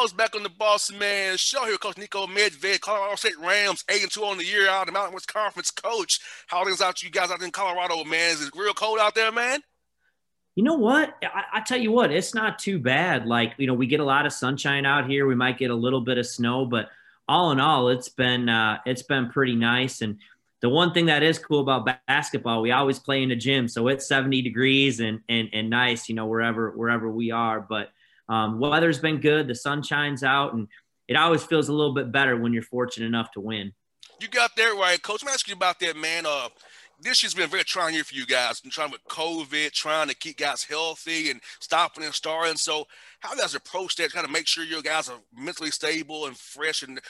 Back 0.00 0.34
on 0.34 0.42
the 0.42 0.48
Boss 0.48 0.90
Man 0.90 1.36
show 1.36 1.66
here, 1.66 1.76
Coach 1.76 1.96
Niko 1.96 2.26
Medved, 2.26 2.80
Colorado 2.80 3.16
State 3.16 3.38
Rams, 3.38 3.84
8 3.86 4.02
and 4.02 4.10
2 4.10 4.24
on 4.24 4.38
the 4.38 4.44
year 4.46 4.66
out 4.66 4.80
of 4.80 4.86
the 4.86 4.92
Mountain 4.92 5.12
West 5.12 5.30
Conference. 5.30 5.70
Coach, 5.70 6.20
how 6.46 6.64
things 6.64 6.80
out 6.80 7.02
you 7.02 7.10
guys 7.10 7.30
out 7.30 7.42
in 7.42 7.50
Colorado, 7.50 8.02
man? 8.04 8.30
Is 8.30 8.46
it 8.46 8.54
real 8.56 8.72
cold 8.72 8.98
out 8.98 9.14
there, 9.14 9.30
man? 9.30 9.60
You 10.54 10.64
know 10.64 10.76
what? 10.76 11.14
I, 11.22 11.58
I, 11.58 11.60
tell 11.60 11.78
you 11.78 11.92
what, 11.92 12.10
it's 12.10 12.34
not 12.34 12.58
too 12.58 12.78
bad. 12.78 13.26
Like, 13.26 13.52
you 13.58 13.66
know, 13.66 13.74
we 13.74 13.86
get 13.86 14.00
a 14.00 14.04
lot 14.04 14.24
of 14.24 14.32
sunshine 14.32 14.86
out 14.86 15.06
here. 15.06 15.26
We 15.26 15.34
might 15.34 15.58
get 15.58 15.70
a 15.70 15.74
little 15.74 16.00
bit 16.00 16.16
of 16.16 16.26
snow, 16.26 16.64
but 16.64 16.88
all 17.28 17.52
in 17.52 17.60
all, 17.60 17.90
it's 17.90 18.08
been 18.08 18.48
uh, 18.48 18.78
it's 18.86 19.02
been 19.02 19.28
pretty 19.28 19.54
nice. 19.54 20.00
And 20.00 20.16
the 20.62 20.70
one 20.70 20.94
thing 20.94 21.06
that 21.06 21.22
is 21.22 21.38
cool 21.38 21.60
about 21.60 22.00
basketball, 22.06 22.62
we 22.62 22.72
always 22.72 22.98
play 22.98 23.22
in 23.22 23.28
the 23.28 23.36
gym, 23.36 23.68
so 23.68 23.88
it's 23.88 24.08
70 24.08 24.40
degrees 24.40 25.00
and 25.00 25.20
and 25.28 25.50
and 25.52 25.68
nice, 25.68 26.08
you 26.08 26.14
know, 26.14 26.24
wherever 26.24 26.70
wherever 26.70 27.10
we 27.10 27.32
are. 27.32 27.60
But 27.60 27.90
um, 28.30 28.60
weather's 28.60 29.00
been 29.00 29.20
good. 29.20 29.48
The 29.48 29.54
sun 29.54 29.82
shines 29.82 30.22
out, 30.22 30.54
and 30.54 30.68
it 31.08 31.16
always 31.16 31.42
feels 31.42 31.68
a 31.68 31.72
little 31.72 31.92
bit 31.92 32.12
better 32.12 32.36
when 32.36 32.52
you're 32.52 32.62
fortunate 32.62 33.06
enough 33.06 33.32
to 33.32 33.40
win. 33.40 33.72
You 34.20 34.28
got 34.28 34.54
that 34.56 34.76
right, 34.78 35.02
Coach. 35.02 35.22
I'm 35.22 35.28
asking 35.28 35.52
you 35.52 35.56
about 35.56 35.80
that, 35.80 35.96
man. 35.96 36.26
Uh, 36.26 36.48
this 37.02 37.22
year's 37.22 37.34
been 37.34 37.44
a 37.44 37.48
very 37.48 37.64
trying 37.64 37.94
year 37.94 38.04
for 38.04 38.14
you 38.14 38.26
guys. 38.26 38.60
And 38.62 38.72
trying 38.72 38.92
with 38.92 39.02
COVID, 39.08 39.72
trying 39.72 40.08
to 40.08 40.14
keep 40.14 40.36
guys 40.36 40.62
healthy 40.62 41.30
and 41.30 41.40
stopping 41.58 42.04
and 42.04 42.14
starting. 42.14 42.56
So, 42.56 42.86
how 43.18 43.32
you 43.32 43.40
guys 43.40 43.54
approach 43.54 43.96
that? 43.96 44.12
Kind 44.12 44.24
of 44.24 44.30
make 44.30 44.46
sure 44.46 44.62
your 44.62 44.82
guys 44.82 45.08
are 45.08 45.18
mentally 45.36 45.70
stable 45.70 46.26
and 46.26 46.36
fresh 46.36 46.82
and 46.82 47.00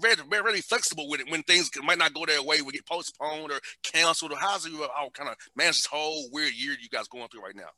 very, 0.00 0.14
very 0.30 0.60
flexible 0.60 1.08
with 1.08 1.20
it 1.20 1.30
when 1.30 1.42
things 1.42 1.70
might 1.82 1.98
not 1.98 2.14
go 2.14 2.24
their 2.24 2.42
way, 2.42 2.62
we 2.62 2.72
get 2.72 2.86
postponed 2.86 3.50
or 3.50 3.58
canceled. 3.82 4.32
Or 4.32 4.38
how's 4.38 4.64
you 4.66 4.84
all 4.84 5.10
kind 5.10 5.30
of 5.30 5.36
manage 5.56 5.78
this 5.78 5.86
whole 5.86 6.28
weird 6.30 6.54
year 6.54 6.76
you 6.80 6.88
guys 6.88 7.08
going 7.08 7.26
through 7.28 7.42
right 7.42 7.56
now? 7.56 7.70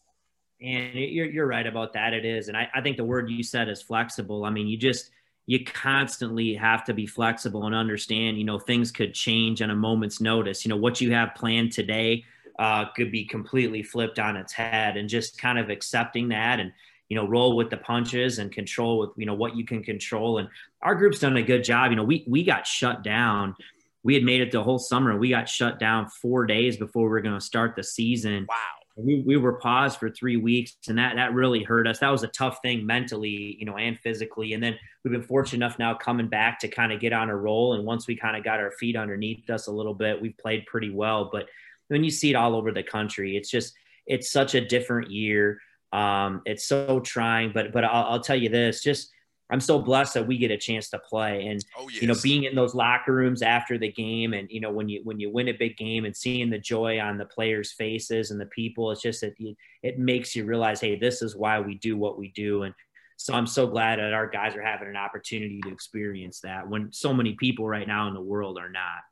And 0.63 0.95
you're, 0.95 1.27
you're 1.27 1.47
right 1.47 1.67
about 1.67 1.95
that. 1.95 2.13
It 2.13 2.25
is. 2.25 2.49
And 2.49 2.57
I, 2.57 2.69
I 2.75 2.81
think 2.81 2.97
the 2.97 3.05
word 3.05 3.31
you 3.31 3.43
said 3.43 3.69
is 3.69 3.81
flexible. 3.81 4.45
I 4.45 4.51
mean, 4.51 4.67
you 4.67 4.77
just, 4.77 5.11
you 5.47 5.65
constantly 5.65 6.55
have 6.55 6.85
to 6.85 6.95
be 6.95 7.07
flexible 7.07 7.67
and 7.67 7.75
understand, 7.75 8.39
you 8.39 8.45
know, 8.45 8.59
things 8.59 8.93
could 8.93 9.15
change 9.15 9.63
on 9.63 9.71
a 9.71 9.75
moment's 9.75 10.21
notice. 10.21 10.65
You 10.65 10.69
know, 10.69 10.77
what 10.77 11.01
you 11.01 11.13
have 11.13 11.35
planned 11.35 11.73
today 11.73 12.25
uh, 12.59 12.87
could 12.95 13.11
be 13.11 13.25
completely 13.25 13.83
flipped 13.83 14.19
on 14.19 14.37
its 14.37 14.53
head 14.53 14.97
and 14.97 15.09
just 15.09 15.39
kind 15.41 15.59
of 15.59 15.71
accepting 15.71 16.29
that 16.29 16.61
and, 16.61 16.73
you 17.09 17.17
know, 17.17 17.27
roll 17.27 17.57
with 17.57 17.71
the 17.71 17.79
punches 17.79 18.39
and 18.39 18.53
control 18.53 18.99
with, 18.99 19.11
you 19.17 19.25
know, 19.25 19.35
what 19.35 19.57
you 19.57 19.65
can 19.65 19.83
control. 19.83 20.39
And 20.39 20.49
our 20.83 20.95
group's 20.95 21.21
done 21.21 21.37
a 21.37 21.43
good 21.43 21.65
job. 21.65 21.91
You 21.91 21.97
know, 21.97 22.05
we, 22.05 22.25
we 22.29 22.45
got 22.45 22.67
shut 22.67 23.03
down. 23.03 23.57
We 24.03 24.15
had 24.15 24.25
made 24.25 24.43
it 24.43 24.53
the 24.53 24.63
whole 24.63 24.79
summer. 24.79 25.19
We 25.19 25.31
got 25.31 25.49
shut 25.49 25.79
down 25.79 26.09
four 26.09 26.45
days 26.45 26.77
before 26.77 27.05
we 27.05 27.09
were 27.09 27.23
going 27.23 27.35
to 27.35 27.45
start 27.45 27.77
the 27.77 27.83
season. 27.83 28.47
Wow 28.49 28.80
we, 29.05 29.23
we 29.27 29.37
were 29.37 29.55
paused 29.55 29.99
for 29.99 30.11
three 30.11 30.37
weeks 30.37 30.77
and 30.89 30.99
that 30.99 31.17
that 31.17 31.35
really 31.35 31.63
hurt 31.63 31.87
us. 31.87 31.99
That 31.99 32.11
was 32.11 32.23
a 32.23 32.29
tough 32.29 32.59
thing 32.63 32.87
mentally 32.87 33.57
you 33.59 33.65
know 33.65 33.77
and 33.77 33.99
physically. 33.99 34.53
And 34.53 34.63
then 34.63 34.79
we've 35.05 35.13
been 35.13 35.23
fortunate 35.23 35.65
enough 35.65 35.79
now 35.79 35.95
coming 35.95 36.29
back 36.29 36.59
to 36.61 36.69
kind 36.69 36.93
of 36.93 37.01
get 37.01 37.13
on 37.13 37.31
a 37.31 37.37
roll. 37.37 37.75
And 37.75 37.85
once 37.85 38.07
we 38.07 38.17
kind 38.17 38.37
of 38.37 38.45
got 38.45 38.61
our 38.61 38.73
feet 38.73 38.97
underneath 38.97 39.49
us 39.51 39.67
a 39.67 39.73
little 39.73 39.95
bit 39.95 40.21
we've 40.21 40.37
played 40.39 40.67
pretty 40.67 40.91
well. 40.91 41.31
But 41.33 41.47
when 41.89 42.05
you 42.05 42.11
see 42.11 42.31
it 42.31 42.37
all 42.37 42.55
over 42.55 42.73
the 42.73 42.83
country 42.83 43.37
it's 43.37 43.51
just 43.51 43.75
it's 44.07 44.31
such 44.31 44.55
a 44.55 44.61
different 44.61 45.11
year. 45.11 45.61
Um, 45.93 46.43
it's 46.45 46.67
so 46.67 47.01
trying. 47.01 47.53
But 47.53 47.73
but 47.73 47.85
I'll, 47.85 48.13
I'll 48.13 48.21
tell 48.21 48.37
you 48.37 48.49
this 48.49 48.83
just 48.83 49.11
I'm 49.51 49.61
so 49.61 49.79
blessed 49.79 50.15
that 50.15 50.27
we 50.27 50.39
get 50.39 50.51
a 50.51 50.57
chance 50.57 50.89
to 50.91 50.99
play 50.99 51.47
and 51.47 51.65
oh, 51.79 51.89
yes. 51.89 52.03
you 52.03 52.09
know 52.09 52.15
being 52.23 52.45
in 52.45 52.55
those 52.55 52.75
locker 52.75 53.15
rooms 53.15 53.43
after 53.43 53.79
the 53.79 53.91
game 53.91 54.33
and 54.33 54.49
you 54.51 54.61
know 54.61 54.71
when 54.71 54.89
you 54.89 55.01
when 55.05 55.19
you 55.19 55.31
win 55.31 55.49
a 55.49 55.53
big 55.53 55.77
game 55.77 56.05
and 56.05 56.17
seeing 56.17 56.51
the 56.51 56.59
joy 56.59 57.01
on 57.01 57.19
the 57.19 57.25
players 57.25 57.73
faces 57.73 58.31
and 58.31 58.41
the 58.41 58.47
people 58.47 58.91
it's 58.91 59.03
just 59.03 59.21
that 59.21 59.35
it, 59.39 59.57
it 59.83 59.99
makes 59.99 60.37
you 60.37 60.45
realize 60.45 60.81
hey 60.81 60.97
this 60.97 61.23
is 61.23 61.37
why 61.37 61.59
we 61.61 61.75
do 61.77 61.97
what 61.97 62.19
we 62.19 62.29
do 62.29 62.63
and 62.63 62.75
so 63.21 63.35
I'm 63.35 63.47
so 63.47 63.67
glad 63.67 63.99
that 63.99 64.15
our 64.15 64.27
guys 64.27 64.57
are 64.57 64.63
having 64.63 64.89
an 64.89 64.97
opportunity 64.97 65.61
to 65.65 65.71
experience 65.71 66.41
that 66.41 66.67
when 66.67 66.91
so 66.91 67.13
many 67.13 67.35
people 67.35 67.69
right 67.69 67.87
now 67.87 68.09
in 68.09 68.15
the 68.15 68.21
world 68.23 68.57
are 68.57 68.71
not. 68.71 69.03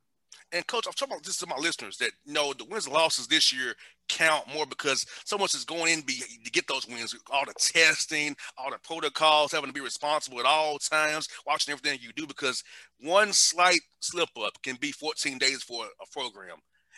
And 0.52 0.66
coach, 0.66 0.86
I'm 0.86 0.94
talking 0.94 1.14
about 1.14 1.24
this 1.24 1.36
to 1.38 1.46
my 1.46 1.56
listeners 1.56 1.98
that 1.98 2.12
you 2.24 2.32
know 2.32 2.52
the 2.52 2.64
wins 2.64 2.86
and 2.86 2.94
losses 2.94 3.26
this 3.26 3.52
year 3.52 3.74
count 4.08 4.46
more 4.52 4.66
because 4.66 5.04
so 5.24 5.36
much 5.36 5.54
is 5.54 5.64
going 5.64 5.92
in 5.92 6.00
be, 6.00 6.22
to 6.44 6.50
get 6.50 6.66
those 6.66 6.86
wins. 6.88 7.14
All 7.30 7.44
the 7.44 7.54
testing, 7.58 8.34
all 8.56 8.70
the 8.70 8.78
protocols, 8.78 9.52
having 9.52 9.68
to 9.68 9.74
be 9.74 9.80
responsible 9.80 10.40
at 10.40 10.46
all 10.46 10.78
times, 10.78 11.28
watching 11.46 11.72
everything 11.72 11.98
you 12.02 12.12
do 12.14 12.26
because 12.26 12.64
one 13.00 13.32
slight 13.32 13.80
slip 14.00 14.30
up 14.40 14.60
can 14.62 14.76
be 14.76 14.92
14 14.92 15.38
days 15.38 15.62
for 15.62 15.84
a 15.84 16.18
program. 16.18 16.56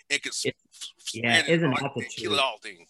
It 0.09 0.22
could 0.22 0.32
it, 0.44 0.56
yeah, 1.12 1.43
isn't 1.47 1.71
that 1.71 1.93
the 1.97 2.05
kill 2.05 2.34
it 2.34 2.41
all 2.41 2.59
thing. 2.62 2.87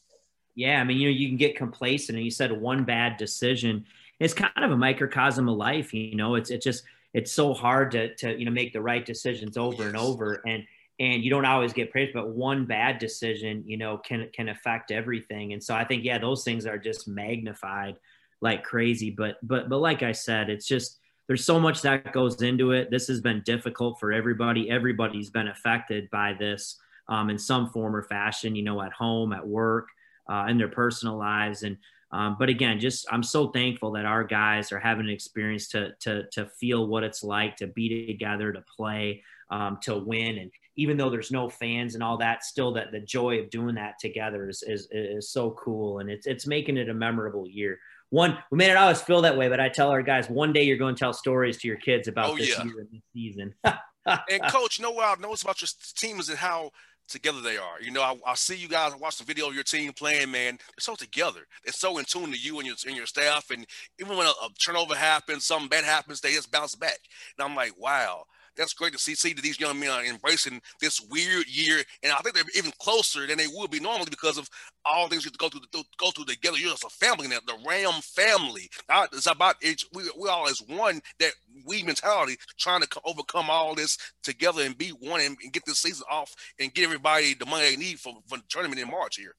Yeah, 0.55 0.81
I 0.81 0.85
mean, 0.85 0.99
you 0.99 1.09
know, 1.09 1.17
you 1.17 1.29
can 1.29 1.37
get 1.37 1.57
complacent, 1.57 2.17
and 2.17 2.25
you 2.25 2.31
said 2.31 2.53
one 2.53 2.85
bad 2.85 3.17
decision. 3.17 3.85
It's 4.19 4.35
kind 4.35 4.53
of 4.57 4.71
a 4.71 4.77
microcosm 4.77 5.49
of 5.49 5.57
life, 5.57 5.95
you 5.95 6.17
know. 6.17 6.35
It's 6.35 6.51
it's 6.51 6.65
just 6.65 6.85
it's 7.15 7.33
so 7.33 7.53
hard 7.53 7.91
to 7.93 8.15
to 8.17 8.39
you 8.39 8.45
know 8.45 8.51
make 8.51 8.73
the 8.73 8.81
right 8.81 9.05
decisions 9.05 9.57
over 9.57 9.87
and 9.87 9.97
over 9.97 10.43
and 10.47 10.65
and 10.99 11.25
you 11.25 11.31
don't 11.31 11.45
always 11.45 11.73
get 11.73 11.91
praised 11.91 12.13
but 12.13 12.29
one 12.29 12.67
bad 12.67 12.99
decision 12.99 13.63
you 13.67 13.77
know 13.77 13.99
can 13.99 14.29
can 14.33 14.49
affect 14.49 14.91
everything. 14.91 15.53
And 15.53 15.63
so 15.63 15.75
i 15.75 15.85
think 15.85 16.05
yeah 16.05 16.19
those 16.19 16.45
things 16.45 16.67
are 16.67 16.79
just 16.79 17.09
magnified 17.09 17.97
like 18.41 18.65
crazy 18.65 19.11
but 19.11 19.37
but 19.43 19.69
but 19.69 19.79
like 19.79 20.03
i 20.03 20.13
said 20.13 20.49
it's 20.49 20.67
just 20.67 21.01
there's 21.31 21.45
so 21.45 21.61
much 21.61 21.83
that 21.83 22.13
goes 22.13 22.43
into 22.43 22.73
it. 22.73 22.91
This 22.91 23.07
has 23.07 23.21
been 23.21 23.41
difficult 23.43 24.01
for 24.01 24.13
everybody. 24.13 24.69
Everybody's 24.69 25.31
been 25.31 25.47
affected 25.47 26.11
by 26.11 26.33
this 26.37 26.77
um, 27.09 27.31
in 27.31 27.39
some 27.39 27.71
form 27.71 27.95
or 27.95 28.03
fashion 28.03 28.57
you 28.57 28.65
know 28.65 28.83
at 28.83 28.93
home 28.93 29.33
at 29.33 29.47
work 29.47 29.87
uh, 30.29 30.47
in 30.49 30.59
their 30.59 30.67
personal 30.67 31.17
lives. 31.17 31.63
And 31.63 31.77
um, 32.13 32.37
but 32.39 32.49
again, 32.49 32.81
just 32.81 33.07
I'm 33.11 33.23
so 33.23 33.49
thankful 33.49 33.93
that 33.93 34.05
our 34.05 34.25
guys 34.25 34.73
are 34.73 34.81
having 34.81 35.07
an 35.07 35.13
experience 35.13 35.69
to 35.69 35.93
to 36.01 36.25
to 36.31 36.47
feel 36.47 36.87
what 36.87 37.05
it's 37.05 37.23
like 37.23 37.57
to 37.57 37.69
be 37.69 38.07
together, 38.07 38.53
to 38.53 38.65
play, 38.77 39.23
um, 39.51 39.79
to 39.83 39.97
win, 39.97 40.39
and 40.39 40.51
even 40.77 40.97
though 40.97 41.11
there's 41.11 41.31
no 41.31 41.49
fans 41.49 41.95
and 41.95 42.03
all 42.03 42.17
that, 42.19 42.43
still 42.45 42.73
that 42.73 42.91
the 42.91 43.01
joy 43.01 43.39
of 43.39 43.51
doing 43.51 43.77
that 43.77 43.99
together 44.01 44.49
is 44.49 44.65
is, 44.67 44.89
is 44.91 45.31
so 45.31 45.53
cool, 45.53 46.01
and 46.01 46.11
it's 46.11 46.27
it's 46.27 46.47
making 46.47 46.77
it 46.77 46.89
a 46.89 46.95
memorable 46.95 47.47
year. 47.49 47.79
One, 48.09 48.37
we 48.51 48.59
may 48.59 48.67
not 48.67 48.77
always 48.77 49.01
feel 49.01 49.23
that 49.23 49.39
way, 49.39 49.49
but 49.49 49.61
I 49.61 49.69
tell 49.69 49.91
our 49.91 50.03
guys 50.03 50.29
one 50.29 50.53
day 50.53 50.65
you're 50.65 50.77
going 50.77 50.97
to 50.97 50.99
tell 50.99 51.13
stories 51.13 51.59
to 51.59 51.69
your 51.69 51.77
kids 51.77 52.09
about 52.09 52.31
oh, 52.31 52.37
this 52.37 52.49
yeah. 52.49 52.65
year 52.65 52.81
and 52.81 52.89
this 52.91 53.03
season. 53.13 53.55
and 54.07 54.43
coach, 54.51 54.81
know 54.81 54.91
what 54.91 55.19
I 55.19 55.21
noticed 55.21 55.45
about 55.45 55.61
your 55.61 55.69
team 55.97 56.19
is 56.21 56.33
how 56.35 56.71
together 57.09 57.41
they 57.41 57.57
are. 57.57 57.81
You 57.83 57.91
know, 57.91 58.03
I, 58.03 58.17
I 58.27 58.35
see 58.35 58.57
you 58.57 58.69
guys 58.69 58.95
watch 58.95 59.19
the 59.19 59.25
video 59.25 59.49
of 59.49 59.55
your 59.55 59.65
team 59.65 59.93
playing, 59.93 60.31
man. 60.31 60.57
They're 60.59 60.81
so 60.81 60.95
together. 60.95 61.41
They're 61.65 61.73
so 61.73 61.99
in 61.99 62.05
tune 62.05 62.33
to 62.33 62.39
you 62.39 62.59
and 62.59 62.67
your 62.67 62.77
and 62.87 62.97
your 62.97 63.07
staff. 63.07 63.51
And 63.51 63.67
even 64.01 64.17
when 64.17 64.27
a, 64.27 64.31
a 64.31 64.49
turnover 64.65 64.95
happens, 64.95 65.45
something 65.45 65.69
bad 65.69 65.85
happens, 65.85 66.21
they 66.21 66.33
just 66.33 66.51
bounce 66.51 66.75
back. 66.75 66.99
And 67.39 67.47
I'm 67.47 67.57
like, 67.57 67.73
wow, 67.77 68.25
that's 68.57 68.75
great 68.75 68.93
to 68.93 68.99
see. 68.99 69.15
See 69.15 69.33
that 69.33 69.43
these 69.43 69.61
young 69.61 69.79
men 69.79 69.91
are 69.91 70.05
embracing 70.05 70.61
this 70.81 71.01
weird 71.01 71.47
year, 71.49 71.83
and 72.03 72.13
I 72.13 72.17
think 72.17 72.35
they're 72.35 72.45
even 72.57 72.73
closer 72.81 73.27
than 73.27 73.39
they 73.39 73.47
would 73.53 73.71
be 73.71 73.81
normally 73.81 74.11
because 74.11 74.39
of 74.39 74.49
all 74.85 75.09
things 75.09 75.25
you 75.25 75.29
have 75.29 75.39
to 75.39 75.39
go 75.39 75.49
through, 75.49 75.83
go 75.99 76.11
through 76.11 76.25
together. 76.25 76.57
You're 76.59 76.71
just 76.71 76.85
a 76.85 76.89
family 76.89 77.29
now, 77.29 77.39
the 77.47 77.59
Ram 77.67 78.01
family. 78.03 78.69
It's 79.13 79.27
about 79.27 79.57
it's, 79.61 79.85
we 79.93 80.05
we 80.19 80.29
all 80.29 80.49
as 80.49 80.63
one. 80.67 81.01
That 81.19 81.33
we 81.67 81.83
mentality, 81.83 82.37
trying 82.59 82.83
to 82.83 83.01
overcome 83.05 83.51
all 83.51 83.75
this 83.75 83.99
together 84.23 84.63
and 84.63 84.77
be 84.77 84.91
one 84.91 85.21
and, 85.21 85.37
and 85.43 85.53
get 85.53 85.65
this 85.67 85.79
season 85.79 86.05
off 86.11 86.35
and 86.59 86.73
get 86.73 86.85
everybody 86.85 87.35
the 87.35 87.47
money 87.47 87.71
they 87.71 87.77
need 87.77 87.99
for, 88.01 88.15
for 88.27 88.39
the 88.39 88.45
tournament 88.49 88.81
in 88.81 88.89
March 88.89 89.17
here. 89.17 89.35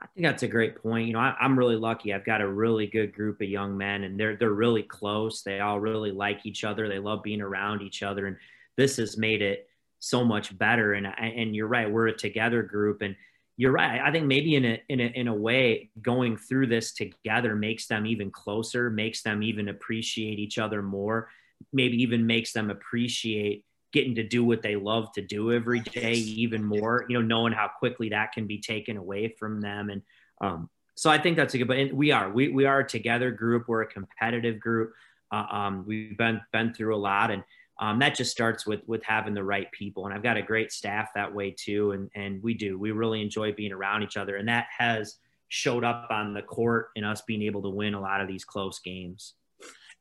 I 0.00 0.06
think 0.06 0.26
that's 0.26 0.42
a 0.42 0.48
great 0.48 0.80
point. 0.80 1.06
You 1.06 1.14
know, 1.14 1.18
I, 1.18 1.34
am 1.40 1.58
really 1.58 1.76
lucky. 1.76 2.14
I've 2.14 2.24
got 2.24 2.40
a 2.40 2.48
really 2.48 2.86
good 2.86 3.14
group 3.14 3.40
of 3.40 3.48
young 3.48 3.76
men, 3.76 4.04
and 4.04 4.18
they're 4.18 4.36
they're 4.36 4.50
really 4.50 4.82
close. 4.82 5.42
They 5.42 5.60
all 5.60 5.80
really 5.80 6.12
like 6.12 6.46
each 6.46 6.64
other. 6.64 6.88
They 6.88 6.98
love 6.98 7.22
being 7.22 7.40
around 7.40 7.82
each 7.82 8.02
other, 8.02 8.26
and 8.26 8.36
this 8.76 8.96
has 8.96 9.16
made 9.16 9.42
it 9.42 9.68
so 9.98 10.24
much 10.24 10.56
better. 10.56 10.94
And 10.94 11.06
and 11.06 11.54
you're 11.54 11.66
right, 11.66 11.90
we're 11.90 12.08
a 12.08 12.16
together 12.16 12.62
group, 12.62 13.02
and 13.02 13.16
you're 13.56 13.72
right. 13.72 14.00
I 14.00 14.12
think 14.12 14.26
maybe 14.26 14.54
in 14.54 14.64
a 14.64 14.82
in 14.88 15.00
a 15.00 15.06
in 15.06 15.28
a 15.28 15.34
way, 15.34 15.90
going 16.00 16.36
through 16.36 16.68
this 16.68 16.92
together 16.92 17.56
makes 17.56 17.86
them 17.86 18.06
even 18.06 18.30
closer, 18.30 18.90
makes 18.90 19.22
them 19.22 19.42
even 19.42 19.68
appreciate 19.68 20.38
each 20.38 20.58
other 20.58 20.80
more, 20.80 21.28
maybe 21.72 22.02
even 22.02 22.26
makes 22.26 22.52
them 22.52 22.70
appreciate 22.70 23.64
getting 23.92 24.14
to 24.14 24.22
do 24.22 24.44
what 24.44 24.62
they 24.62 24.76
love 24.76 25.10
to 25.12 25.22
do 25.22 25.52
every 25.52 25.80
day 25.80 26.12
even 26.12 26.62
more 26.62 27.06
you 27.08 27.14
know 27.14 27.24
knowing 27.24 27.52
how 27.52 27.68
quickly 27.68 28.08
that 28.10 28.32
can 28.32 28.46
be 28.46 28.58
taken 28.58 28.96
away 28.96 29.28
from 29.38 29.60
them. 29.60 29.90
And 29.90 30.02
um, 30.40 30.70
so 30.94 31.10
i 31.10 31.18
think 31.18 31.36
that's 31.36 31.54
a 31.54 31.58
good 31.58 31.68
but 31.68 31.92
we 31.92 32.10
are 32.10 32.30
we, 32.30 32.48
we 32.48 32.64
are 32.64 32.80
a 32.80 32.86
together 32.86 33.30
group. 33.30 33.68
We're 33.68 33.82
a 33.82 33.86
competitive 33.86 34.58
group. 34.60 34.92
Uh, 35.30 35.46
um, 35.50 35.84
we've 35.86 36.16
been 36.16 36.40
been 36.52 36.72
through 36.74 36.94
a 36.94 36.98
lot. 36.98 37.30
And 37.30 37.44
um, 37.80 37.98
that 38.00 38.16
just 38.16 38.32
starts 38.32 38.66
with 38.66 38.80
with 38.86 39.02
having 39.04 39.34
the 39.34 39.44
right 39.44 39.70
people. 39.72 40.06
And 40.06 40.14
i've 40.14 40.22
got 40.22 40.36
a 40.36 40.42
great 40.42 40.72
staff 40.72 41.10
that 41.14 41.32
way 41.32 41.52
too. 41.52 41.92
And 41.92 42.10
and 42.14 42.42
we 42.42 42.54
do 42.54 42.78
we 42.78 42.90
really 42.90 43.22
enjoy 43.22 43.52
being 43.52 43.72
around 43.72 44.02
each 44.02 44.16
other. 44.16 44.36
And 44.36 44.48
that 44.48 44.66
has 44.76 45.16
showed 45.48 45.84
up 45.84 46.08
on 46.10 46.34
the 46.34 46.42
court 46.42 46.90
and 46.96 47.06
us 47.06 47.22
being 47.22 47.42
able 47.42 47.62
to 47.62 47.70
win 47.70 47.94
a 47.94 48.00
lot 48.00 48.20
of 48.20 48.28
these 48.28 48.44
close 48.44 48.80
games 48.80 49.34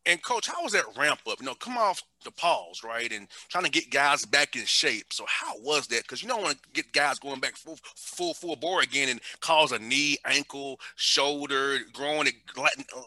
and 0.07 0.24
coach, 0.24 0.48
how 0.48 0.63
was 0.63 0.71
that 0.71 0.86
ramp 0.98 1.19
up? 1.30 1.39
You 1.39 1.45
know, 1.45 1.54
come 1.54 1.77
off 1.77 2.01
the 2.24 2.31
pause, 2.31 2.81
right, 2.83 3.12
and 3.12 3.27
trying 3.50 3.65
to 3.65 3.69
get 3.69 3.92
guys 3.92 4.25
back 4.25 4.56
in 4.56 4.65
shape. 4.65 5.12
So 5.12 5.25
how 5.27 5.59
was 5.59 5.88
that? 5.88 6.04
Because 6.04 6.24
you 6.24 6.30
don't 6.30 6.42
want 6.42 6.57
to 6.57 6.69
get 6.74 6.92
guys 6.94 7.19
going 7.19 7.39
back 7.39 7.56
full 7.56 7.77
full 7.95 8.33
full 8.33 8.56
bore 8.56 8.81
again 8.81 9.09
and 9.09 9.19
cause 9.42 9.71
a 9.71 9.80
knee, 9.80 10.18
ankle, 10.25 10.80
shoulder, 10.95 11.80
growing 11.94 12.27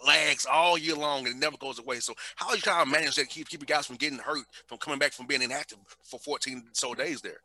lags 0.07 0.47
all 0.47 0.77
year 0.79 0.95
long, 0.95 1.27
and 1.27 1.37
it 1.37 1.39
never 1.39 1.57
goes 1.57 1.79
away. 1.79 2.01
So 2.01 2.15
how 2.37 2.53
you 2.53 2.61
trying 2.61 2.85
to 2.85 2.91
manage 2.91 3.17
that, 3.17 3.29
keep 3.29 3.49
keeping 3.49 3.67
guys 3.67 3.87
from 3.87 3.97
getting 3.97 4.19
hurt, 4.19 4.45
from 4.67 4.79
coming 4.79 4.99
back 4.99 5.13
from 5.13 5.27
being 5.27 5.43
inactive 5.43 5.79
for 6.03 6.21
14 6.21 6.65
so 6.73 6.95
days 6.95 7.23
there? 7.23 7.41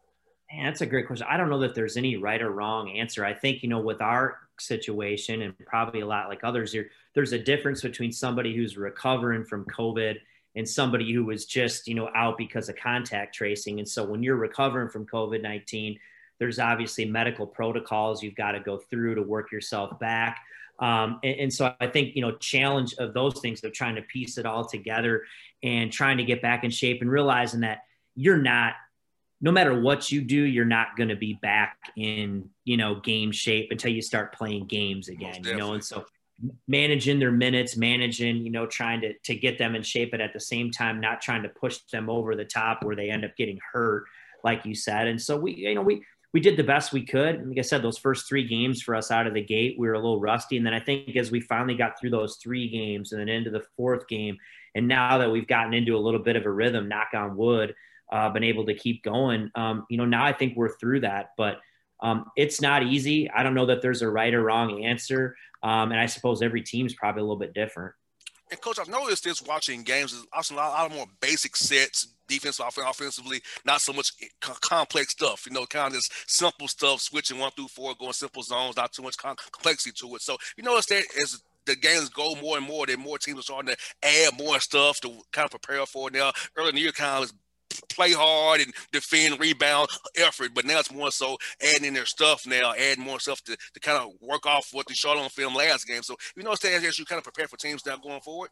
Man, 0.52 0.66
that's 0.66 0.82
a 0.82 0.86
great 0.86 1.08
question. 1.08 1.26
I 1.30 1.38
don't 1.38 1.50
know 1.50 1.60
that 1.60 1.74
there's 1.74 1.98
any 1.98 2.18
right 2.18 2.42
or 2.42 2.52
wrong 2.52 2.90
answer. 2.90 3.26
I 3.26 3.34
think, 3.34 3.64
you 3.64 3.70
know, 3.70 3.80
with 3.80 4.02
our 4.02 4.38
situation 4.60 5.42
and 5.42 5.58
probably 5.66 6.02
a 6.02 6.06
lot 6.06 6.30
like 6.30 6.44
others 6.44 6.72
here, 6.72 6.90
there's 7.14 7.34
a 7.34 7.40
difference 7.40 7.82
between 7.82 8.12
somebody 8.12 8.56
who's 8.56 8.78
recovering 8.78 9.44
from 9.44 9.66
COVID 9.66 10.18
and 10.56 10.68
somebody 10.68 11.14
who 11.14 11.26
was 11.26 11.46
just, 11.46 11.88
you 11.88 11.96
know, 11.96 12.10
out 12.16 12.38
because 12.38 12.70
of 12.70 12.76
contact 12.78 13.36
tracing. 13.36 13.80
And 13.80 13.88
so 13.88 14.06
when 14.06 14.24
you're 14.24 14.38
recovering 14.38 14.90
from 14.90 15.06
COVID 15.06 15.42
19, 15.42 16.00
there's 16.40 16.60
obviously 16.60 17.06
medical 17.06 17.48
protocols 17.48 18.22
you've 18.22 18.36
got 18.36 18.52
to 18.52 18.60
go 18.60 18.78
through 18.78 19.16
to 19.16 19.22
work 19.22 19.52
yourself 19.52 19.98
back. 20.00 20.40
Um, 20.80 21.20
and, 21.24 21.40
and, 21.40 21.54
so 21.54 21.74
I 21.80 21.88
think, 21.88 22.16
you 22.18 22.22
know, 22.22 22.34
challenge 22.34 22.96
of 22.96 23.14
those 23.14 23.40
things 23.40 23.64
of 23.64 23.72
trying 23.72 23.96
to 23.96 24.02
piece 24.02 24.38
it 24.38 24.46
all 24.46 24.66
together 24.66 25.24
and 25.64 25.90
trying 25.90 26.18
to 26.18 26.26
get 26.26 26.42
back 26.42 26.66
in 26.66 26.72
shape 26.72 27.02
and 27.02 27.10
realizing 27.10 27.62
that 27.62 27.84
you're 28.16 28.42
not 28.42 28.74
no 29.46 29.52
matter 29.52 29.80
what 29.80 30.12
you 30.12 30.22
do, 30.22 30.42
you're 30.42 30.66
not 30.66 30.98
going 30.98 31.10
to 31.10 31.16
be 31.16 31.34
back 31.36 31.78
in, 31.96 32.50
you 32.64 32.78
know, 32.78 32.96
game 32.96 33.32
shape 33.32 33.68
until 33.70 33.92
you 33.92 34.02
start 34.02 34.34
playing 34.34 34.66
games 34.66 35.08
again, 35.08 35.44
you 35.44 35.56
know? 35.56 35.74
And 35.74 35.86
so 35.86 36.04
managing 36.68 37.20
their 37.20 37.32
minutes, 37.32 37.78
managing, 37.78 38.38
you 38.38 38.50
know, 38.50 38.66
trying 38.66 39.02
to, 39.02 39.14
to 39.20 39.36
get 39.36 39.60
them 39.60 39.76
in 39.76 39.84
shape, 39.84 40.10
but 40.10 40.20
at 40.20 40.34
the 40.34 40.40
same 40.40 40.72
time, 40.72 41.00
not 41.00 41.22
trying 41.22 41.44
to 41.44 41.50
push 41.50 41.78
them 41.92 42.10
over 42.10 42.36
the 42.36 42.44
top 42.44 42.84
where 42.84 42.96
they 42.96 43.12
end 43.12 43.24
up 43.24 43.38
getting 43.38 43.60
hurt, 43.72 44.06
like 44.44 44.66
you 44.66 44.74
said. 44.74 45.08
And 45.08 45.22
so 45.22 45.38
we, 45.38 45.54
you 45.54 45.76
know, 45.76 45.84
we, 45.84 46.04
we 46.34 46.40
did 46.40 46.58
the 46.58 46.64
best 46.64 46.92
we 46.92 47.06
could. 47.06 47.48
Like 47.48 47.60
I 47.60 47.62
said, 47.62 47.84
those 47.84 48.00
first 48.00 48.28
three 48.28 48.48
games 48.48 48.82
for 48.82 48.96
us 48.96 49.12
out 49.12 49.28
of 49.28 49.36
the 49.36 49.44
gate, 49.44 49.76
we 49.78 49.88
were 49.88 49.94
a 49.94 50.00
little 50.00 50.20
rusty. 50.20 50.58
And 50.58 50.66
then 50.66 50.74
I 50.74 50.80
think 50.80 51.16
as 51.16 51.30
we 51.30 51.40
finally 51.40 51.76
got 51.76 52.00
through 52.00 52.10
those 52.10 52.38
three 52.38 52.68
games 52.68 53.12
and 53.12 53.22
then 53.22 53.30
into 53.30 53.52
the 53.52 53.64
fourth 53.78 54.08
game, 54.08 54.40
and 54.76 54.88
now 54.88 55.18
that 55.18 55.32
we've 55.32 55.48
gotten 55.48 55.74
into 55.74 55.96
a 55.96 56.00
little 56.00 56.20
bit 56.20 56.36
of 56.36 56.46
a 56.46 56.52
rhythm, 56.52 56.90
knock 56.90 57.10
on 57.14 57.36
wood, 57.36 57.74
uh, 58.12 58.30
been 58.30 58.44
able 58.44 58.66
to 58.66 58.76
keep 58.76 59.04
going. 59.04 59.50
Um, 59.56 59.86
you 59.90 59.98
know, 59.98 60.06
now 60.06 60.24
I 60.24 60.34
think 60.34 60.56
we're 60.56 60.78
through 60.78 61.00
that, 61.02 61.32
but 61.38 61.60
um, 62.02 62.30
it's 62.36 62.62
not 62.62 62.84
easy. 62.84 63.30
I 63.32 63.42
don't 63.42 63.56
know 63.56 63.66
that 63.68 63.82
there's 63.82 64.02
a 64.02 64.10
right 64.10 64.34
or 64.34 64.44
wrong 64.44 64.84
answer. 64.84 65.36
Um, 65.64 65.92
and 65.92 66.00
I 66.00 66.06
suppose 66.06 66.42
every 66.42 66.62
team's 66.62 66.94
probably 66.94 67.22
a 67.22 67.24
little 67.24 67.40
bit 67.40 67.54
different. 67.54 67.94
And 68.52 68.62
coach, 68.62 68.78
I've 68.78 68.90
noticed 68.90 69.24
this 69.24 69.42
watching 69.42 69.82
games 69.82 70.14
is 70.14 70.24
also 70.32 70.54
a 70.54 70.58
lot, 70.58 70.68
a 70.68 70.84
lot 70.84 70.92
more 70.92 71.08
basic 71.20 71.56
sets, 71.56 72.08
defense, 72.28 72.60
offensively, 72.60 73.42
not 73.66 73.82
so 73.82 73.92
much 73.92 74.12
complex 74.40 75.14
stuff. 75.14 75.46
You 75.48 75.54
know, 75.54 75.66
kind 75.66 75.88
of 75.88 75.94
just 75.94 76.12
simple 76.30 76.68
stuff, 76.68 77.02
switching 77.02 77.40
one 77.40 77.52
through 77.52 77.70
four, 77.70 77.96
going 78.00 78.14
simple 78.14 78.44
zones, 78.44 78.78
not 78.78 78.94
too 78.94 79.02
much 79.02 79.18
complexity 79.18 79.96
to 80.00 80.16
it. 80.16 80.22
So 80.22 80.38
you 80.58 80.64
notice 80.64 80.86
that 80.88 81.06
as 81.20 81.42
the 81.66 81.76
games 81.76 82.10
go 82.10 82.36
more 82.36 82.58
and 82.58 82.66
more, 82.66 82.86
then 82.86 83.00
more 83.00 83.18
teams 83.18 83.40
are 83.40 83.44
starting 83.44 83.74
to 83.74 84.08
add 84.08 84.38
more 84.38 84.60
stuff 84.60 85.00
to 85.02 85.10
kind 85.32 85.46
of 85.46 85.52
prepare 85.52 85.86
for. 85.86 86.10
Now, 86.10 86.32
early 86.58 86.70
in 86.70 86.76
the 86.76 86.82
year, 86.82 86.92
kind 86.92 87.24
of 87.24 87.32
play 87.90 88.14
hard 88.14 88.62
and 88.62 88.74
defend, 88.92 89.40
rebound 89.40 89.90
effort. 90.18 90.52
But 90.54 90.66
now 90.66 90.80
it's 90.80 90.94
more 90.94 91.12
so 91.12 91.38
adding 91.62 91.86
in 91.86 91.94
their 91.94 92.06
stuff 92.06 92.46
now, 92.46 92.74
adding 92.74 93.04
more 93.04 93.20
stuff 93.20 93.42
to, 93.44 93.58
to 93.74 93.80
kind 93.80 93.98
of 93.98 94.12
work 94.22 94.46
off 94.46 94.70
what 94.72 94.88
they 94.88 94.94
showed 94.94 95.18
on 95.18 95.30
film 95.30 95.56
last 95.56 95.88
game. 95.88 96.04
So 96.04 96.16
you 96.36 96.44
know, 96.44 96.52
as 96.52 97.00
you 97.00 97.06
kind 97.06 97.18
of 97.18 97.24
prepare 97.24 97.48
for 97.48 97.58
teams 97.58 97.86
now 97.86 97.98
going 97.98 98.22
forward. 98.22 98.50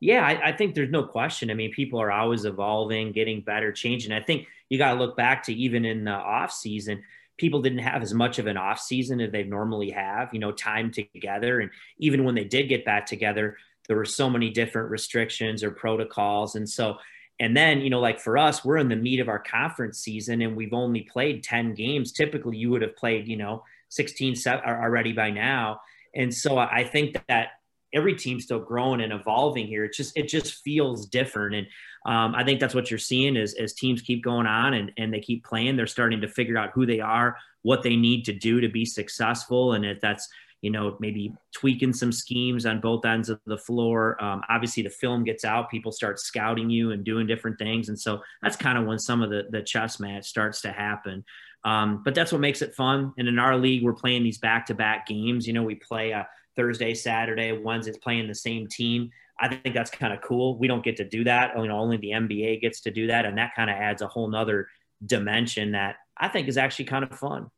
Yeah, 0.00 0.24
I, 0.24 0.50
I, 0.50 0.52
think 0.56 0.76
there's 0.76 0.92
no 0.92 1.02
question. 1.02 1.50
I 1.50 1.54
mean, 1.54 1.72
people 1.72 2.00
are 2.00 2.12
always 2.12 2.44
evolving, 2.44 3.10
getting 3.10 3.40
better, 3.40 3.72
changing. 3.72 4.12
I 4.12 4.20
think 4.20 4.46
you 4.68 4.78
got 4.78 4.94
to 4.94 5.00
look 5.00 5.16
back 5.16 5.42
to 5.44 5.52
even 5.52 5.84
in 5.84 6.04
the 6.04 6.12
off 6.12 6.52
season, 6.52 7.02
people 7.38 7.62
didn't 7.62 7.78
have 7.78 8.02
as 8.02 8.12
much 8.12 8.38
of 8.38 8.46
an 8.46 8.56
off 8.56 8.78
season 8.78 9.20
as 9.20 9.32
they 9.32 9.44
normally 9.44 9.90
have. 9.90 10.28
You 10.32 10.40
know, 10.40 10.52
time 10.52 10.90
together, 10.90 11.60
and 11.60 11.70
even 11.98 12.24
when 12.24 12.34
they 12.34 12.44
did 12.44 12.68
get 12.68 12.84
back 12.84 13.06
together, 13.06 13.56
there 13.86 13.96
were 13.96 14.04
so 14.04 14.28
many 14.28 14.50
different 14.50 14.90
restrictions 14.90 15.64
or 15.64 15.70
protocols, 15.70 16.54
and 16.54 16.68
so 16.68 16.98
and 17.40 17.56
then, 17.56 17.80
you 17.80 17.90
know, 17.90 18.00
like 18.00 18.18
for 18.18 18.36
us, 18.36 18.64
we're 18.64 18.78
in 18.78 18.88
the 18.88 18.96
meat 18.96 19.20
of 19.20 19.28
our 19.28 19.38
conference 19.38 19.98
season 19.98 20.42
and 20.42 20.56
we've 20.56 20.72
only 20.72 21.02
played 21.02 21.44
10 21.44 21.74
games. 21.74 22.10
Typically, 22.10 22.56
you 22.56 22.70
would 22.70 22.82
have 22.82 22.96
played, 22.96 23.28
you 23.28 23.36
know, 23.36 23.62
16 23.90 24.34
already 24.46 25.12
by 25.12 25.30
now. 25.30 25.80
And 26.14 26.34
so 26.34 26.58
I 26.58 26.82
think 26.84 27.16
that 27.28 27.50
every 27.92 28.14
team's 28.14 28.44
still 28.44 28.60
growing 28.60 29.00
and 29.00 29.12
evolving 29.12 29.66
here. 29.66 29.84
It 29.84 29.94
just, 29.94 30.16
it 30.16 30.28
just 30.28 30.62
feels 30.62 31.06
different. 31.06 31.54
And 31.54 31.66
um, 32.06 32.34
I 32.34 32.44
think 32.44 32.60
that's 32.60 32.74
what 32.74 32.90
you're 32.90 32.98
seeing 32.98 33.36
is 33.36 33.54
as 33.54 33.72
teams 33.72 34.02
keep 34.02 34.22
going 34.22 34.46
on 34.46 34.74
and, 34.74 34.92
and 34.96 35.12
they 35.12 35.20
keep 35.20 35.44
playing, 35.44 35.76
they're 35.76 35.86
starting 35.86 36.20
to 36.20 36.28
figure 36.28 36.58
out 36.58 36.70
who 36.74 36.86
they 36.86 37.00
are, 37.00 37.36
what 37.62 37.82
they 37.82 37.96
need 37.96 38.24
to 38.26 38.32
do 38.32 38.60
to 38.60 38.68
be 38.68 38.84
successful. 38.84 39.72
And 39.72 39.84
if 39.84 40.00
that's, 40.00 40.28
you 40.60 40.70
know, 40.70 40.96
maybe 40.98 41.32
tweaking 41.54 41.92
some 41.92 42.10
schemes 42.10 42.66
on 42.66 42.80
both 42.80 43.04
ends 43.04 43.28
of 43.28 43.40
the 43.46 43.58
floor. 43.58 44.22
Um, 44.22 44.42
obviously, 44.48 44.82
the 44.82 44.90
film 44.90 45.22
gets 45.22 45.44
out, 45.44 45.70
people 45.70 45.92
start 45.92 46.18
scouting 46.18 46.68
you 46.68 46.90
and 46.90 47.04
doing 47.04 47.28
different 47.28 47.58
things, 47.58 47.88
and 47.88 48.00
so 48.00 48.20
that's 48.42 48.56
kind 48.56 48.76
of 48.76 48.84
when 48.84 48.98
some 48.98 49.22
of 49.22 49.30
the 49.30 49.44
the 49.50 49.62
chess 49.62 50.00
match 50.00 50.26
starts 50.26 50.60
to 50.62 50.72
happen. 50.72 51.24
Um, 51.64 52.02
but 52.04 52.14
that's 52.14 52.32
what 52.32 52.40
makes 52.40 52.60
it 52.62 52.74
fun. 52.74 53.12
And 53.18 53.28
in 53.28 53.38
our 53.38 53.56
league, 53.56 53.84
we're 53.84 53.92
playing 53.92 54.24
these 54.24 54.38
back 54.38 54.66
to 54.66 54.74
back 54.74 55.06
games. 55.06 55.46
You 55.46 55.52
know, 55.52 55.62
we 55.62 55.76
play 55.76 56.10
a 56.10 56.26
Thursday, 56.58 56.92
Saturday, 56.92 57.52
Wednesday's 57.52 57.96
playing 57.96 58.26
the 58.26 58.34
same 58.34 58.66
team. 58.66 59.10
I 59.40 59.48
think 59.48 59.74
that's 59.74 59.90
kind 59.90 60.12
of 60.12 60.20
cool. 60.20 60.58
We 60.58 60.66
don't 60.66 60.84
get 60.84 60.96
to 60.96 61.08
do 61.08 61.22
that. 61.24 61.56
You 61.56 61.68
know, 61.68 61.78
only 61.78 61.96
the 61.96 62.10
NBA 62.10 62.60
gets 62.60 62.80
to 62.82 62.90
do 62.90 63.06
that, 63.06 63.24
and 63.24 63.38
that 63.38 63.54
kind 63.54 63.70
of 63.70 63.76
adds 63.76 64.02
a 64.02 64.08
whole 64.08 64.28
nother 64.28 64.68
dimension 65.06 65.72
that 65.72 65.96
I 66.16 66.26
think 66.26 66.48
is 66.48 66.58
actually 66.58 66.86
kind 66.86 67.04
of 67.04 67.16
fun. 67.16 67.48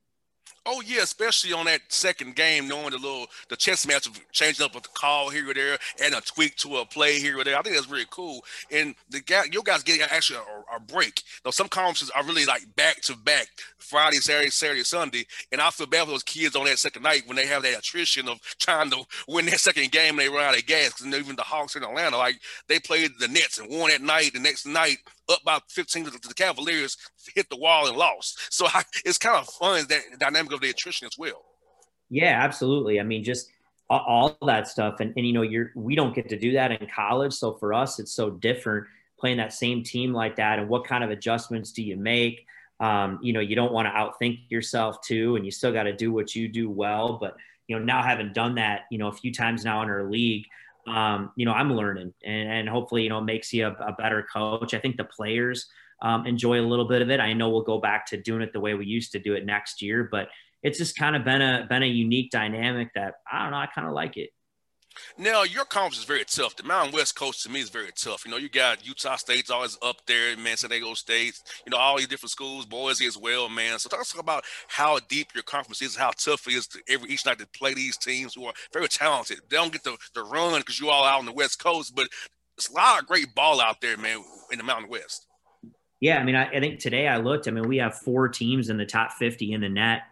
Oh 0.66 0.82
yeah, 0.86 1.02
especially 1.02 1.54
on 1.54 1.64
that 1.66 1.80
second 1.88 2.36
game, 2.36 2.68
knowing 2.68 2.90
the 2.90 2.98
little 2.98 3.26
the 3.48 3.56
chess 3.56 3.86
match 3.86 4.06
of 4.06 4.20
changing 4.30 4.64
up 4.64 4.76
a 4.76 4.80
call 4.80 5.30
here 5.30 5.48
or 5.50 5.54
there 5.54 5.78
and 6.04 6.14
a 6.14 6.20
tweak 6.20 6.54
to 6.56 6.76
a 6.76 6.84
play 6.84 7.18
here 7.18 7.38
or 7.38 7.44
there. 7.44 7.58
I 7.58 7.62
think 7.62 7.74
that's 7.74 7.88
really 7.88 8.06
cool. 8.10 8.44
And 8.70 8.94
the 9.08 9.20
guy, 9.20 9.44
your 9.50 9.62
guys 9.62 9.82
getting 9.82 10.02
actually 10.02 10.38
a, 10.38 10.76
a 10.76 10.80
break. 10.80 11.22
Now 11.44 11.50
some 11.50 11.68
conferences 11.68 12.10
are 12.10 12.24
really 12.24 12.44
like 12.44 12.62
back 12.76 13.00
to 13.02 13.16
back, 13.16 13.48
Friday, 13.78 14.18
Saturday, 14.18 14.50
Saturday, 14.50 14.82
Sunday. 14.82 15.24
And 15.50 15.62
I 15.62 15.70
feel 15.70 15.86
bad 15.86 16.04
for 16.04 16.10
those 16.10 16.22
kids 16.22 16.54
on 16.54 16.66
that 16.66 16.78
second 16.78 17.04
night 17.04 17.22
when 17.26 17.36
they 17.36 17.46
have 17.46 17.62
that 17.62 17.78
attrition 17.78 18.28
of 18.28 18.38
trying 18.58 18.90
to 18.90 19.02
win 19.28 19.46
that 19.46 19.60
second 19.60 19.90
game 19.90 20.18
and 20.18 20.20
they 20.20 20.28
run 20.28 20.44
out 20.44 20.58
of 20.58 20.66
gas. 20.66 20.92
Because 20.92 21.06
even 21.06 21.36
the 21.36 21.42
Hawks 21.42 21.74
in 21.74 21.82
Atlanta, 21.82 22.18
like 22.18 22.38
they 22.68 22.78
played 22.78 23.12
the 23.18 23.28
Nets 23.28 23.58
and 23.58 23.70
won 23.70 23.90
that 23.90 24.02
night. 24.02 24.34
The 24.34 24.40
next 24.40 24.66
night 24.66 24.98
up 25.30 25.42
by 25.44 25.58
15 25.68 26.04
to 26.06 26.10
the 26.10 26.34
Cavaliers, 26.34 26.96
hit 27.34 27.48
the 27.48 27.56
wall 27.56 27.88
and 27.88 27.96
lost. 27.96 28.38
So 28.50 28.66
I, 28.66 28.82
it's 29.04 29.18
kind 29.18 29.36
of 29.36 29.48
fun 29.48 29.84
that 29.88 30.02
dynamic 30.18 30.52
of 30.52 30.60
the 30.60 30.70
attrition 30.70 31.06
as 31.06 31.18
well. 31.18 31.44
Yeah, 32.10 32.42
absolutely. 32.42 33.00
I 33.00 33.04
mean, 33.04 33.22
just 33.22 33.48
all 33.88 34.36
that 34.46 34.68
stuff, 34.68 35.00
and 35.00 35.12
and 35.16 35.26
you 35.26 35.32
know, 35.32 35.42
you're 35.42 35.72
we 35.74 35.94
don't 35.94 36.14
get 36.14 36.28
to 36.28 36.38
do 36.38 36.52
that 36.52 36.72
in 36.72 36.86
college. 36.94 37.32
So 37.32 37.54
for 37.54 37.74
us, 37.74 37.98
it's 37.98 38.12
so 38.12 38.30
different 38.30 38.86
playing 39.18 39.36
that 39.36 39.52
same 39.52 39.82
team 39.82 40.12
like 40.12 40.36
that, 40.36 40.58
and 40.58 40.68
what 40.68 40.84
kind 40.84 41.04
of 41.04 41.10
adjustments 41.10 41.72
do 41.72 41.82
you 41.82 41.96
make? 41.96 42.46
Um, 42.80 43.18
you 43.22 43.32
know, 43.32 43.40
you 43.40 43.54
don't 43.54 43.72
want 43.72 43.86
to 43.86 43.92
outthink 43.92 44.40
yourself 44.48 45.00
too, 45.02 45.36
and 45.36 45.44
you 45.44 45.50
still 45.50 45.72
got 45.72 45.84
to 45.84 45.94
do 45.94 46.12
what 46.12 46.34
you 46.34 46.48
do 46.48 46.70
well. 46.70 47.18
But 47.20 47.36
you 47.68 47.78
know, 47.78 47.84
now 47.84 48.02
having 48.02 48.32
done 48.32 48.56
that, 48.56 48.82
you 48.90 48.98
know, 48.98 49.08
a 49.08 49.12
few 49.12 49.32
times 49.32 49.64
now 49.64 49.82
in 49.82 49.88
our 49.88 50.10
league, 50.10 50.46
um, 50.86 51.32
you 51.36 51.44
know, 51.44 51.52
I'm 51.52 51.72
learning, 51.72 52.12
and, 52.24 52.48
and 52.48 52.68
hopefully, 52.68 53.02
you 53.02 53.08
know, 53.08 53.18
it 53.18 53.24
makes 53.24 53.52
you 53.52 53.66
a, 53.66 53.72
a 53.72 53.92
better 53.92 54.26
coach. 54.32 54.74
I 54.74 54.78
think 54.78 54.96
the 54.96 55.04
players 55.04 55.68
um, 56.02 56.26
enjoy 56.26 56.60
a 56.60 56.66
little 56.66 56.88
bit 56.88 57.02
of 57.02 57.10
it. 57.10 57.20
I 57.20 57.32
know 57.32 57.50
we'll 57.50 57.62
go 57.62 57.78
back 57.80 58.06
to 58.06 58.16
doing 58.16 58.42
it 58.42 58.52
the 58.52 58.60
way 58.60 58.74
we 58.74 58.86
used 58.86 59.12
to 59.12 59.18
do 59.18 59.34
it 59.34 59.44
next 59.44 59.82
year, 59.82 60.08
but 60.10 60.28
it's 60.62 60.78
just 60.78 60.96
kind 60.96 61.16
of 61.16 61.24
been 61.24 61.42
a 61.42 61.66
been 61.68 61.82
a 61.82 61.86
unique 61.86 62.30
dynamic 62.30 62.88
that 62.94 63.14
I 63.30 63.42
don't 63.42 63.52
know. 63.52 63.58
I 63.58 63.66
kind 63.66 63.86
of 63.86 63.94
like 63.94 64.16
it. 64.16 64.30
Now, 65.18 65.42
your 65.42 65.64
conference 65.64 65.98
is 65.98 66.04
very 66.04 66.24
tough. 66.24 66.56
The 66.56 66.62
Mountain 66.62 66.94
West 66.94 67.14
Coast 67.16 67.42
to 67.42 67.50
me 67.50 67.60
is 67.60 67.70
very 67.70 67.90
tough. 67.94 68.24
You 68.24 68.30
know, 68.30 68.36
you 68.36 68.48
got 68.48 68.86
Utah 68.86 69.16
State's 69.16 69.50
always 69.50 69.78
up 69.82 69.96
there, 70.06 70.36
man, 70.36 70.56
San 70.56 70.70
Diego 70.70 70.94
State, 70.94 71.40
you 71.66 71.70
know, 71.70 71.76
all 71.76 71.98
these 71.98 72.08
different 72.08 72.30
schools, 72.30 72.66
Boise 72.66 73.06
as 73.06 73.18
well, 73.18 73.48
man. 73.48 73.78
So 73.78 73.88
talk 73.88 74.06
about 74.18 74.44
how 74.68 74.98
deep 75.08 75.28
your 75.34 75.42
conference 75.42 75.82
is, 75.82 75.96
how 75.96 76.10
tough 76.10 76.46
it 76.46 76.54
is 76.54 76.66
to 76.68 76.80
every 76.88 77.10
each 77.10 77.26
night 77.26 77.38
to 77.38 77.46
play 77.48 77.74
these 77.74 77.96
teams 77.96 78.34
who 78.34 78.46
are 78.46 78.54
very 78.72 78.88
talented. 78.88 79.40
They 79.48 79.56
don't 79.56 79.72
get 79.72 79.84
the, 79.84 79.96
the 80.14 80.22
run 80.22 80.60
because 80.60 80.80
you 80.80 80.90
all 80.90 81.04
out 81.04 81.18
on 81.18 81.26
the 81.26 81.32
West 81.32 81.62
Coast, 81.62 81.94
but 81.94 82.08
it's 82.56 82.68
a 82.68 82.74
lot 82.74 83.00
of 83.00 83.06
great 83.06 83.34
ball 83.34 83.60
out 83.60 83.80
there, 83.80 83.96
man, 83.96 84.22
in 84.50 84.58
the 84.58 84.64
Mountain 84.64 84.90
West. 84.90 85.26
Yeah, 86.00 86.18
I 86.18 86.24
mean, 86.24 86.34
I, 86.34 86.46
I 86.48 86.60
think 86.60 86.80
today 86.80 87.06
I 87.06 87.18
looked. 87.18 87.46
I 87.46 87.50
mean, 87.50 87.68
we 87.68 87.76
have 87.76 87.94
four 87.98 88.28
teams 88.28 88.70
in 88.70 88.78
the 88.78 88.86
top 88.86 89.12
50 89.12 89.52
in 89.52 89.60
the 89.60 89.68
net 89.68 90.02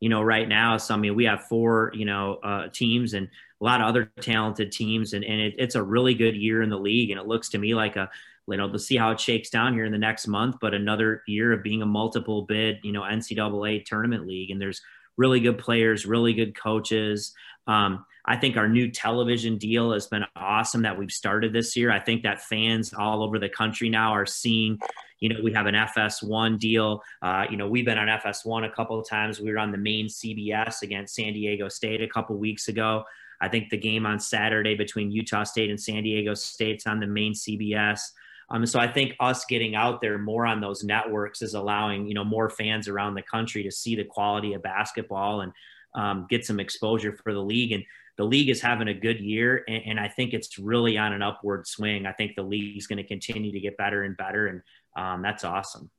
you 0.00 0.08
know, 0.08 0.22
right 0.22 0.48
now. 0.48 0.76
So, 0.76 0.94
I 0.94 0.96
mean, 0.96 1.14
we 1.14 1.24
have 1.24 1.44
four, 1.44 1.92
you 1.94 2.04
know, 2.04 2.34
uh, 2.42 2.68
teams 2.68 3.14
and 3.14 3.28
a 3.60 3.64
lot 3.64 3.80
of 3.80 3.86
other 3.86 4.10
talented 4.20 4.72
teams, 4.72 5.14
and, 5.14 5.24
and 5.24 5.40
it, 5.40 5.54
it's 5.58 5.74
a 5.74 5.82
really 5.82 6.14
good 6.14 6.36
year 6.36 6.62
in 6.62 6.68
the 6.68 6.78
league. 6.78 7.10
And 7.10 7.18
it 7.18 7.26
looks 7.26 7.48
to 7.50 7.58
me 7.58 7.74
like 7.74 7.96
a, 7.96 8.10
you 8.48 8.56
know, 8.56 8.70
to 8.70 8.78
see 8.78 8.96
how 8.96 9.10
it 9.10 9.20
shakes 9.20 9.50
down 9.50 9.74
here 9.74 9.84
in 9.84 9.92
the 9.92 9.98
next 9.98 10.26
month, 10.26 10.56
but 10.60 10.74
another 10.74 11.22
year 11.26 11.52
of 11.52 11.62
being 11.62 11.82
a 11.82 11.86
multiple 11.86 12.42
bid, 12.42 12.78
you 12.82 12.92
know, 12.92 13.02
NCAA 13.02 13.84
tournament 13.84 14.26
league. 14.26 14.50
And 14.50 14.60
there's 14.60 14.82
really 15.16 15.40
good 15.40 15.58
players, 15.58 16.06
really 16.06 16.34
good 16.34 16.56
coaches. 16.56 17.34
Um, 17.66 18.04
I 18.24 18.36
think 18.36 18.56
our 18.56 18.68
new 18.68 18.90
television 18.90 19.56
deal 19.56 19.92
has 19.92 20.06
been 20.06 20.24
awesome 20.36 20.82
that 20.82 20.98
we've 20.98 21.10
started 21.10 21.52
this 21.52 21.76
year. 21.76 21.90
I 21.90 22.00
think 22.00 22.22
that 22.22 22.42
fans 22.42 22.92
all 22.92 23.22
over 23.22 23.38
the 23.38 23.48
country 23.48 23.88
now 23.88 24.12
are 24.12 24.26
seeing, 24.26 24.78
you 25.20 25.28
know, 25.28 25.36
we 25.42 25.52
have 25.52 25.66
an 25.66 25.74
FS1 25.74 26.58
deal. 26.58 27.02
Uh, 27.22 27.46
you 27.50 27.56
know, 27.56 27.68
we've 27.68 27.84
been 27.84 27.98
on 27.98 28.08
FS1 28.08 28.66
a 28.66 28.70
couple 28.70 28.98
of 28.98 29.08
times. 29.08 29.40
We 29.40 29.50
were 29.50 29.58
on 29.58 29.72
the 29.72 29.78
main 29.78 30.06
CBS 30.06 30.82
against 30.82 31.14
San 31.14 31.32
Diego 31.32 31.68
State 31.68 32.02
a 32.02 32.08
couple 32.08 32.36
weeks 32.36 32.68
ago. 32.68 33.04
I 33.40 33.48
think 33.48 33.70
the 33.70 33.76
game 33.76 34.06
on 34.06 34.18
Saturday 34.18 34.74
between 34.74 35.10
Utah 35.10 35.44
State 35.44 35.70
and 35.70 35.80
San 35.80 36.02
Diego 36.02 36.34
State's 36.34 36.86
on 36.86 37.00
the 37.00 37.06
main 37.06 37.32
CBS. 37.32 38.00
Um, 38.48 38.64
so 38.64 38.78
I 38.78 38.86
think 38.86 39.14
us 39.20 39.44
getting 39.44 39.74
out 39.74 40.00
there 40.00 40.18
more 40.18 40.46
on 40.46 40.60
those 40.60 40.84
networks 40.84 41.42
is 41.42 41.54
allowing 41.54 42.06
you 42.06 42.14
know 42.14 42.24
more 42.24 42.48
fans 42.48 42.88
around 42.88 43.14
the 43.14 43.22
country 43.22 43.62
to 43.64 43.70
see 43.70 43.96
the 43.96 44.04
quality 44.04 44.54
of 44.54 44.62
basketball 44.62 45.40
and 45.40 45.52
um, 45.94 46.26
get 46.28 46.46
some 46.46 46.60
exposure 46.60 47.12
for 47.12 47.32
the 47.32 47.42
league. 47.42 47.72
And 47.72 47.84
the 48.16 48.24
league 48.24 48.48
is 48.48 48.60
having 48.60 48.88
a 48.88 48.94
good 48.94 49.20
year, 49.20 49.64
and, 49.68 49.82
and 49.86 50.00
I 50.00 50.08
think 50.08 50.32
it's 50.32 50.58
really 50.58 50.96
on 50.96 51.12
an 51.12 51.22
upward 51.22 51.66
swing. 51.66 52.06
I 52.06 52.12
think 52.12 52.34
the 52.34 52.42
league 52.42 52.76
is 52.76 52.86
going 52.86 52.98
to 52.98 53.04
continue 53.04 53.52
to 53.52 53.60
get 53.60 53.76
better 53.76 54.04
and 54.04 54.16
better, 54.16 54.46
and 54.46 54.62
um, 54.96 55.22
that's 55.22 55.44
awesome. 55.44 55.90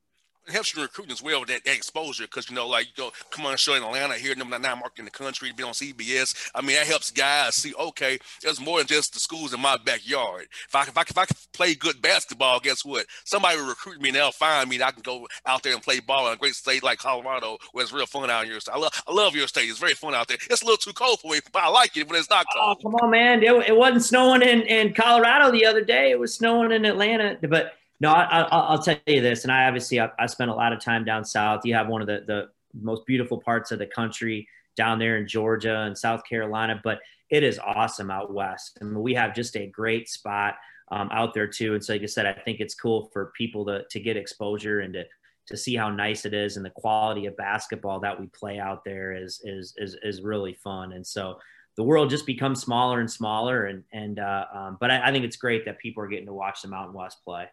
It 0.47 0.53
helps 0.53 0.73
you 0.73 0.81
recruiting 0.81 1.11
as 1.11 1.21
well 1.21 1.43
that, 1.43 1.65
that 1.65 1.75
exposure 1.75 2.23
because 2.23 2.49
you 2.49 2.55
know 2.55 2.67
like 2.67 2.85
you 2.87 2.93
go 2.95 3.11
come 3.31 3.45
on 3.45 3.57
show 3.57 3.73
in 3.73 3.83
Atlanta 3.83 4.13
here 4.13 4.33
number 4.33 4.57
nine 4.57 4.79
market 4.79 4.99
in 4.99 5.05
the 5.05 5.11
country 5.11 5.49
to 5.49 5.55
be 5.55 5.63
on 5.63 5.73
CBS 5.73 6.49
I 6.55 6.61
mean 6.61 6.77
that 6.77 6.87
helps 6.87 7.11
guys 7.11 7.55
see 7.55 7.73
okay 7.77 8.17
there's 8.41 8.61
more 8.61 8.77
than 8.77 8.87
just 8.87 9.13
the 9.13 9.19
schools 9.19 9.53
in 9.53 9.59
my 9.59 9.77
backyard. 9.83 10.47
If 10.69 10.73
I 10.73 10.83
if 10.83 10.97
I 10.97 11.01
if 11.01 11.17
I 11.17 11.25
can 11.25 11.35
play 11.51 11.75
good 11.75 12.01
basketball 12.01 12.61
guess 12.61 12.85
what? 12.85 13.05
Somebody 13.25 13.57
will 13.57 13.67
recruit 13.67 14.01
me 14.01 14.09
and 14.09 14.15
they'll 14.15 14.31
find 14.31 14.69
me 14.69 14.77
and 14.77 14.85
I 14.85 14.91
can 14.91 15.01
go 15.01 15.27
out 15.45 15.63
there 15.63 15.73
and 15.73 15.83
play 15.83 15.99
ball 15.99 16.27
in 16.27 16.33
a 16.33 16.37
great 16.37 16.55
state 16.55 16.81
like 16.81 16.99
Colorado 16.99 17.57
where 17.73 17.83
it's 17.83 17.91
real 17.91 18.05
fun 18.05 18.29
out 18.29 18.45
here. 18.45 18.61
So 18.61 18.71
I 18.71 18.77
love 18.77 19.03
I 19.05 19.11
love 19.11 19.35
your 19.35 19.49
state. 19.49 19.69
It's 19.69 19.79
very 19.79 19.95
fun 19.95 20.15
out 20.15 20.29
there. 20.29 20.37
It's 20.49 20.61
a 20.61 20.65
little 20.65 20.77
too 20.77 20.93
cold 20.93 21.19
for 21.19 21.33
me 21.33 21.41
but 21.51 21.63
I 21.63 21.67
like 21.67 21.97
it 21.97 22.07
but 22.07 22.15
it's 22.15 22.29
not 22.29 22.45
cold. 22.55 22.77
oh 22.79 22.81
come 22.81 22.95
on 22.95 23.11
man. 23.11 23.43
It, 23.43 23.51
it 23.67 23.75
wasn't 23.75 24.05
snowing 24.05 24.43
in 24.43 24.61
in 24.61 24.93
Colorado 24.93 25.51
the 25.51 25.65
other 25.65 25.83
day. 25.83 26.11
It 26.11 26.19
was 26.19 26.33
snowing 26.33 26.71
in 26.71 26.85
Atlanta 26.85 27.37
but 27.49 27.73
no, 27.99 28.11
I, 28.11 28.71
will 28.71 28.79
tell 28.79 28.97
you 29.07 29.21
this, 29.21 29.43
and 29.43 29.51
I 29.51 29.65
obviously 29.65 29.99
I, 29.99 30.09
I, 30.19 30.27
spent 30.27 30.51
a 30.51 30.55
lot 30.55 30.71
of 30.71 30.79
time 30.79 31.03
down 31.03 31.25
south. 31.25 31.61
You 31.65 31.73
have 31.73 31.87
one 31.87 32.01
of 32.01 32.07
the 32.07 32.23
the 32.27 32.49
most 32.79 33.05
beautiful 33.05 33.41
parts 33.41 33.71
of 33.71 33.79
the 33.79 33.87
country 33.87 34.47
down 34.75 34.99
there 34.99 35.17
in 35.17 35.27
Georgia 35.27 35.79
and 35.81 35.97
South 35.97 36.21
Carolina, 36.29 36.79
but 36.83 36.99
it 37.31 37.43
is 37.43 37.59
awesome 37.59 38.11
out 38.11 38.31
west. 38.31 38.77
I 38.79 38.85
mean, 38.85 39.01
we 39.01 39.15
have 39.15 39.33
just 39.33 39.55
a 39.57 39.65
great 39.67 40.07
spot 40.07 40.55
um, 40.91 41.09
out 41.11 41.33
there 41.33 41.47
too. 41.47 41.73
And 41.73 41.83
so, 41.83 41.93
like 41.93 42.03
I 42.03 42.05
said, 42.05 42.25
I 42.25 42.33
think 42.33 42.59
it's 42.59 42.75
cool 42.75 43.09
for 43.11 43.33
people 43.35 43.65
to 43.65 43.83
to 43.89 43.99
get 43.99 44.15
exposure 44.15 44.81
and 44.81 44.93
to 44.93 45.03
to 45.47 45.57
see 45.57 45.75
how 45.75 45.89
nice 45.89 46.25
it 46.25 46.33
is 46.33 46.57
and 46.57 46.65
the 46.65 46.69
quality 46.71 47.25
of 47.25 47.35
basketball 47.37 48.01
that 48.01 48.19
we 48.19 48.27
play 48.27 48.59
out 48.59 48.83
there 48.85 49.13
is 49.13 49.41
is 49.43 49.73
is, 49.77 49.97
is 50.03 50.21
really 50.21 50.53
fun. 50.53 50.93
And 50.93 51.05
so 51.05 51.39
the 51.77 51.83
world 51.83 52.09
just 52.09 52.25
becomes 52.25 52.61
smaller 52.61 52.99
and 52.99 53.09
smaller. 53.09 53.65
And 53.65 53.83
and 53.91 54.19
uh, 54.19 54.45
um, 54.53 54.77
but 54.79 54.91
I, 54.91 55.07
I 55.07 55.11
think 55.11 55.25
it's 55.25 55.37
great 55.37 55.65
that 55.65 55.79
people 55.79 56.03
are 56.03 56.07
getting 56.07 56.27
to 56.27 56.33
watch 56.33 56.61
the 56.61 56.67
Mountain 56.67 56.93
West 56.93 57.23
play 57.25 57.47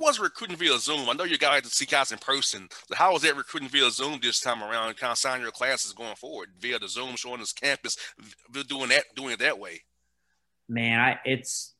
was 0.00 0.18
recruiting 0.18 0.56
via 0.56 0.78
Zoom? 0.78 1.08
I 1.08 1.12
know 1.12 1.24
you 1.24 1.38
guys 1.38 1.56
had 1.56 1.64
to 1.64 1.70
see 1.70 1.86
guys 1.86 2.12
in 2.12 2.18
person. 2.18 2.68
So 2.88 2.94
how 2.94 3.12
was 3.12 3.22
that 3.22 3.36
recruiting 3.36 3.68
via 3.68 3.90
Zoom 3.90 4.18
this 4.22 4.40
time 4.40 4.62
around? 4.62 4.96
Kind 4.96 5.12
of 5.12 5.18
sign 5.18 5.40
your 5.40 5.50
classes 5.50 5.92
going 5.92 6.16
forward 6.16 6.50
via 6.58 6.78
the 6.78 6.88
Zoom, 6.88 7.16
showing 7.16 7.40
this 7.40 7.52
campus, 7.52 7.96
doing 8.66 8.88
that, 8.88 9.04
doing 9.14 9.32
it 9.32 9.40
that 9.40 9.58
way. 9.58 9.82
Man, 10.68 11.00
I, 11.00 11.18
it's 11.24 11.74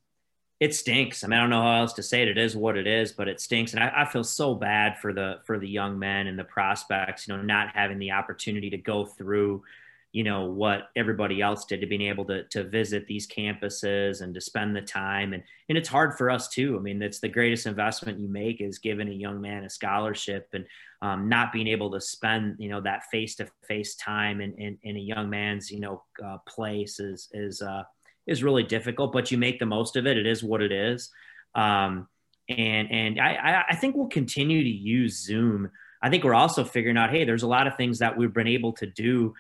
it 0.61 0.75
stinks. 0.75 1.23
I 1.23 1.29
mean, 1.29 1.39
I 1.39 1.43
don't 1.43 1.51
know 1.51 1.63
how 1.63 1.81
else 1.81 1.93
to 1.95 2.03
say 2.03 2.23
it. 2.23 2.29
It 2.29 2.39
is 2.39 2.57
what 2.57 2.77
it 2.77 2.87
is, 2.87 3.13
but 3.13 3.29
it 3.29 3.41
stinks, 3.41 3.75
and 3.75 3.83
I, 3.83 3.93
I 3.99 4.05
feel 4.07 4.25
so 4.25 4.55
bad 4.55 4.99
for 4.99 5.13
the 5.13 5.41
for 5.45 5.59
the 5.59 5.69
young 5.69 5.99
men 5.99 6.27
and 6.27 6.39
the 6.39 6.45
prospects. 6.45 7.29
You 7.29 7.37
know, 7.37 7.43
not 7.43 7.69
having 7.75 7.99
the 7.99 8.13
opportunity 8.13 8.71
to 8.71 8.79
go 8.79 9.05
through 9.05 9.63
you 10.13 10.25
know 10.25 10.47
what 10.47 10.89
everybody 10.97 11.43
else 11.43 11.65
did 11.67 11.81
to 11.81 11.87
being 11.87 12.03
able 12.03 12.25
to 12.25 12.45
to 12.45 12.65
visit 12.65 13.07
these 13.07 13.27
campuses 13.27 14.23
and 14.23 14.35
to 14.35 14.41
spend 14.41 14.75
the 14.75 14.81
time. 14.81 15.33
And 15.33 15.43
and 15.69 15.77
it's 15.77 15.89
hard 15.89 16.17
for 16.17 16.31
us 16.31 16.49
too. 16.49 16.77
I 16.77 16.81
mean 16.81 17.03
it's 17.03 17.21
the 17.21 17.29
greatest 17.29 17.67
investment 17.67 18.19
you 18.19 18.29
make 18.29 18.61
is 18.61 18.79
giving 18.79 19.09
a 19.09 19.13
young 19.13 19.41
man 19.41 19.65
a 19.65 19.71
scholarship 19.71 20.49
and 20.53 20.65
um, 21.03 21.29
not 21.29 21.53
being 21.53 21.69
able 21.69 21.91
to 21.93 22.01
spend 22.01 22.57
you 22.59 22.69
know 22.69 22.81
that 22.81 23.05
face-to-face 23.13 23.97
time 23.97 24.41
in, 24.41 24.55
in, 24.55 24.79
in 24.83 24.97
a 24.97 25.01
young 25.01 25.29
man's 25.31 25.71
you 25.71 25.81
know 25.81 26.03
uh, 26.25 26.39
place 26.49 27.01
is 27.01 27.29
is 27.33 27.61
uh, 27.61 27.83
is 28.27 28.43
really 28.43 28.63
difficult 28.63 29.13
but 29.13 29.31
you 29.31 29.39
make 29.39 29.59
the 29.59 29.67
most 29.67 29.97
of 29.97 30.07
it. 30.07 30.17
It 30.17 30.27
is 30.27 30.43
what 30.43 30.63
it 30.63 30.73
is. 30.73 31.11
Um, 31.55 32.09
and 32.49 32.91
and 32.91 33.21
I, 33.21 33.65
I 33.71 33.77
think 33.77 33.95
we'll 33.95 34.09
continue 34.09 34.63
to 34.63 34.71
use 34.71 35.23
zoom. 35.23 35.71
I 36.03 36.09
think 36.09 36.25
we're 36.25 36.35
also 36.35 36.65
figuring 36.65 36.97
out, 36.97 37.11
hey, 37.11 37.25
there's 37.25 37.43
a 37.43 37.49
lot 37.49 37.67
of 37.67 37.77
things 37.77 37.99
that 37.99 38.17
we've 38.17 38.33
been 38.33 38.47
able 38.47 38.73
to 38.75 38.87
do 38.87 39.35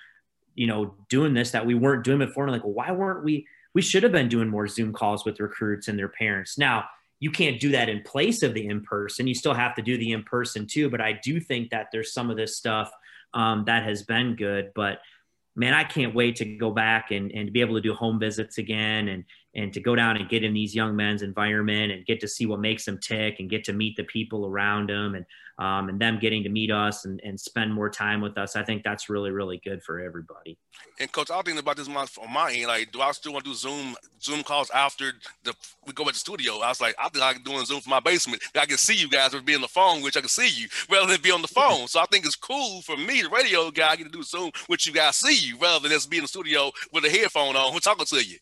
you 0.58 0.66
know, 0.66 0.94
doing 1.08 1.34
this 1.34 1.52
that 1.52 1.64
we 1.64 1.74
weren't 1.74 2.04
doing 2.04 2.18
before. 2.18 2.44
And 2.44 2.52
like, 2.52 2.64
well, 2.64 2.72
why 2.72 2.90
weren't 2.90 3.24
we? 3.24 3.46
We 3.74 3.82
should 3.82 4.02
have 4.02 4.12
been 4.12 4.28
doing 4.28 4.48
more 4.48 4.66
Zoom 4.66 4.92
calls 4.92 5.24
with 5.24 5.38
recruits 5.38 5.86
and 5.86 5.96
their 5.96 6.08
parents. 6.08 6.58
Now, 6.58 6.86
you 7.20 7.30
can't 7.30 7.60
do 7.60 7.70
that 7.70 7.88
in 7.88 8.02
place 8.02 8.42
of 8.42 8.54
the 8.54 8.66
in 8.66 8.82
person. 8.82 9.28
You 9.28 9.34
still 9.34 9.54
have 9.54 9.76
to 9.76 9.82
do 9.82 9.96
the 9.96 10.12
in 10.12 10.24
person 10.24 10.66
too. 10.66 10.90
But 10.90 11.00
I 11.00 11.12
do 11.22 11.38
think 11.38 11.70
that 11.70 11.88
there's 11.92 12.12
some 12.12 12.28
of 12.28 12.36
this 12.36 12.56
stuff 12.56 12.90
um, 13.34 13.64
that 13.66 13.84
has 13.84 14.02
been 14.02 14.34
good. 14.34 14.72
But 14.74 14.98
man, 15.54 15.74
I 15.74 15.84
can't 15.84 16.14
wait 16.14 16.36
to 16.36 16.44
go 16.44 16.72
back 16.72 17.12
and, 17.12 17.30
and 17.30 17.52
be 17.52 17.60
able 17.60 17.76
to 17.76 17.80
do 17.80 17.94
home 17.94 18.18
visits 18.18 18.58
again 18.58 19.08
and 19.08 19.24
and 19.54 19.72
to 19.72 19.80
go 19.80 19.96
down 19.96 20.16
and 20.16 20.28
get 20.28 20.44
in 20.44 20.54
these 20.54 20.74
young 20.74 20.94
men's 20.94 21.22
environment 21.22 21.90
and 21.90 22.06
get 22.06 22.20
to 22.20 22.28
see 22.28 22.46
what 22.46 22.60
makes 22.60 22.84
them 22.84 22.98
tick 22.98 23.36
and 23.40 23.50
get 23.50 23.64
to 23.64 23.72
meet 23.72 23.96
the 23.96 24.04
people 24.04 24.46
around 24.46 24.88
them 24.88 25.14
and 25.14 25.24
um, 25.58 25.88
and 25.88 26.00
them 26.00 26.18
getting 26.20 26.44
to 26.44 26.48
meet 26.48 26.70
us 26.70 27.04
and, 27.04 27.20
and 27.24 27.38
spend 27.38 27.74
more 27.74 27.90
time 27.90 28.20
with 28.20 28.38
us. 28.38 28.54
I 28.54 28.62
think 28.62 28.84
that's 28.84 29.10
really, 29.10 29.30
really 29.30 29.60
good 29.64 29.82
for 29.82 30.00
everybody. 30.00 30.56
And 31.00 31.10
coach, 31.10 31.30
I 31.30 31.36
was 31.36 31.44
thinking 31.44 31.58
about 31.58 31.76
this 31.76 31.88
month 31.88 32.16
on 32.18 32.32
my 32.32 32.52
end. 32.52 32.66
Like, 32.66 32.92
do 32.92 33.00
I 33.00 33.10
still 33.12 33.32
want 33.32 33.44
to 33.44 33.50
do 33.50 33.54
Zoom 33.56 33.96
Zoom 34.22 34.42
calls 34.44 34.70
after 34.70 35.12
the 35.42 35.54
we 35.86 35.92
go 35.92 36.04
to 36.04 36.12
the 36.12 36.18
studio? 36.18 36.58
I 36.58 36.68
was 36.68 36.80
like, 36.80 36.94
I 36.98 37.08
think 37.08 37.24
I 37.24 37.32
can 37.32 37.42
do 37.42 37.58
a 37.58 37.66
Zoom 37.66 37.80
from 37.80 37.90
my 37.90 38.00
basement. 38.00 38.42
I 38.54 38.66
can 38.66 38.78
see 38.78 38.94
you 38.94 39.08
guys 39.08 39.34
or 39.34 39.42
be 39.42 39.54
on 39.54 39.60
the 39.60 39.68
phone, 39.68 40.02
which 40.02 40.16
I 40.16 40.20
can 40.20 40.28
see 40.28 40.48
you 40.48 40.68
rather 40.90 41.10
than 41.10 41.20
be 41.20 41.32
on 41.32 41.42
the 41.42 41.48
phone. 41.48 41.88
so 41.88 42.00
I 42.00 42.06
think 42.06 42.24
it's 42.24 42.36
cool 42.36 42.82
for 42.82 42.96
me, 42.96 43.22
the 43.22 43.28
radio 43.28 43.70
guy, 43.70 43.90
I 43.90 43.96
get 43.96 44.04
to 44.04 44.10
do 44.10 44.22
Zoom, 44.22 44.50
which 44.68 44.86
you 44.86 44.92
guys 44.92 45.16
see 45.16 45.34
you 45.34 45.58
rather 45.58 45.80
than 45.80 45.90
just 45.90 46.10
be 46.10 46.18
in 46.18 46.24
the 46.24 46.28
studio 46.28 46.70
with 46.92 47.04
a 47.04 47.10
headphone 47.10 47.56
on, 47.56 47.72
we're 47.72 47.80
talking 47.80 48.06
to 48.06 48.24
you. 48.24 48.38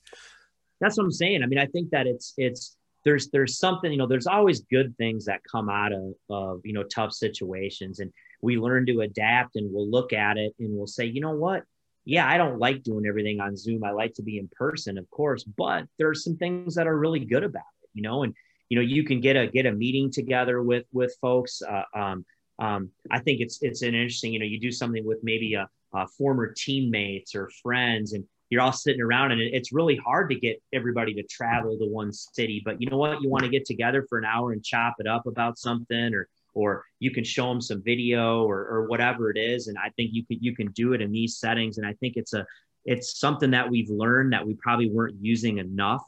That's 0.81 0.99
what 0.99 1.05
I'm 1.05 1.13
saying. 1.13 1.43
I 1.43 1.47
mean, 1.47 1.59
I 1.59 1.67
think 1.67 1.91
that 1.91 2.07
it's 2.07 2.35
it's 2.37 2.77
there's 3.07 3.31
there's 3.31 3.57
something 3.57 3.93
you 3.93 3.97
know 3.97 4.07
there's 4.09 4.27
always 4.27 4.61
good 4.63 4.95
things 4.99 5.25
that 5.25 5.41
come 5.51 5.71
out 5.71 5.93
of 5.93 6.13
of 6.29 6.61
you 6.65 6.73
know 6.73 6.83
tough 6.83 7.13
situations 7.13 8.01
and 8.01 8.13
we 8.43 8.59
learn 8.59 8.85
to 8.85 9.01
adapt 9.01 9.55
and 9.55 9.73
we'll 9.73 9.89
look 9.89 10.13
at 10.13 10.37
it 10.37 10.53
and 10.59 10.77
we'll 10.77 10.87
say 10.87 11.07
you 11.07 11.21
know 11.21 11.31
what? 11.31 11.63
Yeah 12.05 12.29
i 12.29 12.37
don't 12.37 12.59
like 12.59 12.83
doing 12.83 13.07
everything 13.07 13.41
on 13.41 13.57
zoom. 13.57 13.85
I 13.85 13.93
like 13.93 14.15
to 14.15 14.23
be 14.23 14.39
in 14.39 14.49
person 14.49 14.99
of 14.99 15.09
course 15.11 15.45
but 15.45 15.85
there's 15.99 16.25
some 16.25 16.37
things 16.37 16.75
that 16.75 16.89
are 16.89 16.99
really 16.99 17.21
good 17.21 17.45
about 17.45 17.73
it 17.83 17.89
you 17.95 18.03
know? 18.03 18.25
And 18.25 18.35
you 18.69 18.77
know 18.77 18.83
you 18.83 19.05
can 19.05 19.21
get 19.21 19.37
a 19.37 19.47
get 19.47 19.67
a 19.67 19.73
meeting 19.73 20.11
together 20.11 20.61
with 20.63 20.85
with 20.93 21.17
folks 21.21 21.63
uh, 21.63 21.85
um, 21.95 22.25
um, 22.59 22.91
i 23.13 23.21
think 23.21 23.41
it's 23.41 23.63
it's 23.63 23.83
an 23.83 23.95
interesting 23.95 24.33
you 24.33 24.41
know 24.41 24.45
you 24.45 24.59
do 24.59 24.73
something 24.73 25.05
with 25.07 25.21
maybe 25.23 25.55
a, 25.55 25.69
a 25.95 26.09
former 26.09 26.53
teammates 26.57 27.37
or 27.37 27.49
friends 27.63 28.13
and 28.13 28.25
you're 28.51 28.63
all 28.63 28.73
sitting 28.73 29.03
around 29.03 29.33
and 29.33 29.41
it's 29.41 29.73
really 29.73 29.97
hard 29.97 30.31
to 30.31 30.37
get 30.39 30.63
everybody 30.73 31.15
to 31.15 31.23
travel 31.25 31.77
to 31.79 31.87
one 31.87 32.13
city 32.13 32.63
but 32.65 32.81
you 32.81 32.89
know 32.89 32.99
what? 32.99 33.21
You 33.23 33.29
want 33.29 33.45
to 33.45 33.51
get 33.51 33.65
together 33.65 34.05
for 34.09 34.19
an 34.19 34.25
hour 34.25 34.53
and 34.53 34.65
chop 34.65 34.95
it 34.99 35.07
up 35.07 35.27
about 35.27 35.59
something 35.59 36.15
or 36.15 36.29
or 36.57 36.85
you 37.01 37.11
can 37.11 37.23
show 37.23 37.49
them 37.51 37.61
some 37.61 37.83
video 37.83 38.43
or, 38.45 38.67
or 38.67 38.89
whatever 38.89 39.31
it 39.31 39.39
is 39.39 39.69
and 39.69 39.77
i 39.79 39.91
think 39.91 40.11
you 40.13 40.25
can 40.25 40.39
you 40.41 40.57
can 40.57 40.71
do 40.73 40.95
it 40.95 41.03
in 41.03 41.13
these 41.13 41.37
settings 41.37 41.79
and 41.79 41.87
i 41.87 41.93
think 41.95 42.15
it's 42.17 42.33
a 42.33 42.45
it's 42.85 43.21
something 43.21 43.51
that 43.51 43.69
we've 43.69 43.91
learned 43.91 44.33
that 44.33 44.45
we 44.45 44.55
probably 44.55 44.89
weren't 44.89 45.17
using 45.21 45.59
enough 45.59 46.03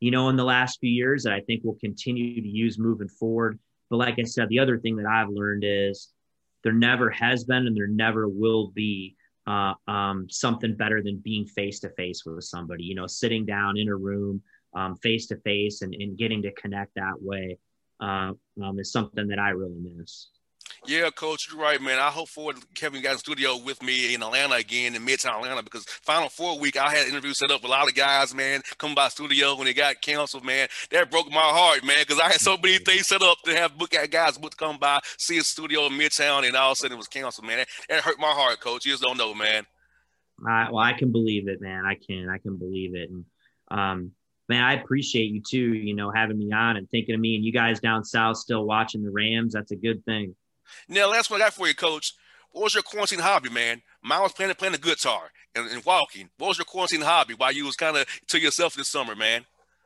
you 0.00 0.10
know 0.10 0.28
in 0.28 0.36
the 0.36 0.44
last 0.44 0.78
few 0.80 0.90
years 0.90 1.24
that 1.24 1.32
i 1.32 1.40
think 1.40 1.60
we'll 1.64 1.74
continue 1.80 2.40
to 2.40 2.48
use 2.48 2.78
moving 2.78 3.08
forward. 3.08 3.58
But 3.90 3.96
like 3.96 4.18
i 4.18 4.22
said 4.22 4.48
the 4.48 4.60
other 4.60 4.78
thing 4.78 4.96
that 4.96 5.06
i've 5.06 5.30
learned 5.30 5.64
is 5.66 6.12
there 6.62 6.72
never 6.72 7.10
has 7.10 7.44
been 7.44 7.66
and 7.66 7.76
there 7.76 7.88
never 7.88 8.28
will 8.28 8.68
be 8.68 9.16
uh, 9.48 9.72
um, 9.90 10.28
something 10.28 10.76
better 10.76 11.02
than 11.02 11.16
being 11.16 11.46
face 11.46 11.80
to 11.80 11.88
face 11.90 12.24
with 12.26 12.44
somebody, 12.44 12.84
you 12.84 12.94
know, 12.94 13.06
sitting 13.06 13.46
down 13.46 13.78
in 13.78 13.88
a 13.88 13.96
room 13.96 14.42
face 15.02 15.26
to 15.26 15.36
face 15.38 15.82
and, 15.82 15.94
getting 16.16 16.42
to 16.42 16.52
connect 16.52 16.94
that 16.94 17.20
way 17.20 17.58
uh, 18.00 18.32
um, 18.62 18.78
is 18.78 18.92
something 18.92 19.26
that 19.28 19.38
I 19.38 19.50
really 19.50 19.80
miss. 19.80 20.28
Yeah, 20.86 21.10
coach, 21.10 21.48
you're 21.50 21.60
right, 21.60 21.80
man. 21.82 21.98
I 21.98 22.08
hope 22.08 22.28
for 22.28 22.52
Kevin 22.74 23.02
got 23.02 23.12
in 23.12 23.18
studio 23.18 23.56
with 23.58 23.82
me 23.82 24.14
in 24.14 24.22
Atlanta 24.22 24.54
again 24.54 24.94
in 24.94 25.04
Midtown 25.04 25.36
Atlanta 25.36 25.62
because 25.62 25.84
Final 25.84 26.28
Four 26.28 26.58
week 26.58 26.76
I 26.76 26.90
had 26.90 27.08
interviews 27.08 27.38
set 27.38 27.50
up 27.50 27.62
with 27.62 27.70
a 27.70 27.74
lot 27.74 27.88
of 27.88 27.94
guys, 27.94 28.34
man, 28.34 28.62
come 28.78 28.94
by 28.94 29.08
studio 29.08 29.56
when 29.56 29.66
they 29.66 29.74
got 29.74 30.00
canceled, 30.00 30.44
man. 30.44 30.68
That 30.90 31.10
broke 31.10 31.30
my 31.30 31.40
heart, 31.40 31.84
man, 31.84 31.96
because 32.00 32.20
I 32.20 32.26
had 32.26 32.40
so 32.40 32.56
many 32.56 32.78
things 32.78 33.06
set 33.06 33.22
up 33.22 33.38
to 33.44 33.54
have 33.54 33.76
book 33.76 33.94
at 33.94 34.10
guys 34.10 34.38
would 34.38 34.56
come 34.56 34.78
by, 34.78 35.00
see 35.18 35.38
a 35.38 35.42
studio 35.42 35.86
in 35.86 35.92
Midtown, 35.92 36.46
and 36.46 36.56
all 36.56 36.72
of 36.72 36.74
a 36.74 36.76
sudden 36.76 36.94
it 36.94 36.98
was 36.98 37.08
canceled, 37.08 37.46
man. 37.46 37.64
That, 37.88 38.02
hurt 38.02 38.18
my 38.18 38.28
heart, 38.30 38.60
coach. 38.60 38.86
You 38.86 38.92
just 38.92 39.02
don't 39.02 39.18
know, 39.18 39.34
man. 39.34 39.66
I, 40.46 40.70
well, 40.70 40.78
I 40.78 40.92
can 40.92 41.10
believe 41.10 41.48
it, 41.48 41.60
man. 41.60 41.84
I 41.84 41.96
can. 41.96 42.28
I 42.30 42.38
can 42.38 42.56
believe 42.56 42.94
it. 42.94 43.10
And 43.10 43.24
um, 43.70 44.12
man, 44.48 44.62
I 44.62 44.74
appreciate 44.74 45.32
you 45.32 45.42
too. 45.46 45.74
You 45.74 45.94
know, 45.94 46.12
having 46.12 46.38
me 46.38 46.52
on 46.52 46.76
and 46.76 46.88
thinking 46.88 47.14
of 47.14 47.20
me 47.20 47.34
and 47.34 47.44
you 47.44 47.52
guys 47.52 47.80
down 47.80 48.04
south 48.04 48.36
still 48.36 48.64
watching 48.64 49.02
the 49.02 49.10
Rams. 49.10 49.52
That's 49.52 49.72
a 49.72 49.76
good 49.76 50.04
thing. 50.04 50.36
Now, 50.88 51.10
last 51.10 51.30
one 51.30 51.40
I 51.40 51.46
got 51.46 51.54
for 51.54 51.68
you, 51.68 51.74
Coach. 51.74 52.14
What 52.52 52.64
was 52.64 52.74
your 52.74 52.82
quarantine 52.82 53.18
hobby, 53.18 53.50
man? 53.50 53.82
Mine 54.02 54.22
was 54.22 54.32
playing 54.32 54.54
playing 54.54 54.72
the 54.72 54.78
guitar 54.78 55.30
and, 55.54 55.70
and 55.70 55.84
walking. 55.84 56.30
What 56.38 56.48
was 56.48 56.58
your 56.58 56.64
quarantine 56.64 57.02
hobby 57.02 57.34
while 57.34 57.52
you 57.52 57.66
was 57.66 57.76
kind 57.76 57.96
of 57.96 58.06
to 58.28 58.40
yourself 58.40 58.74
this 58.74 58.88
summer, 58.88 59.14
man? 59.14 59.44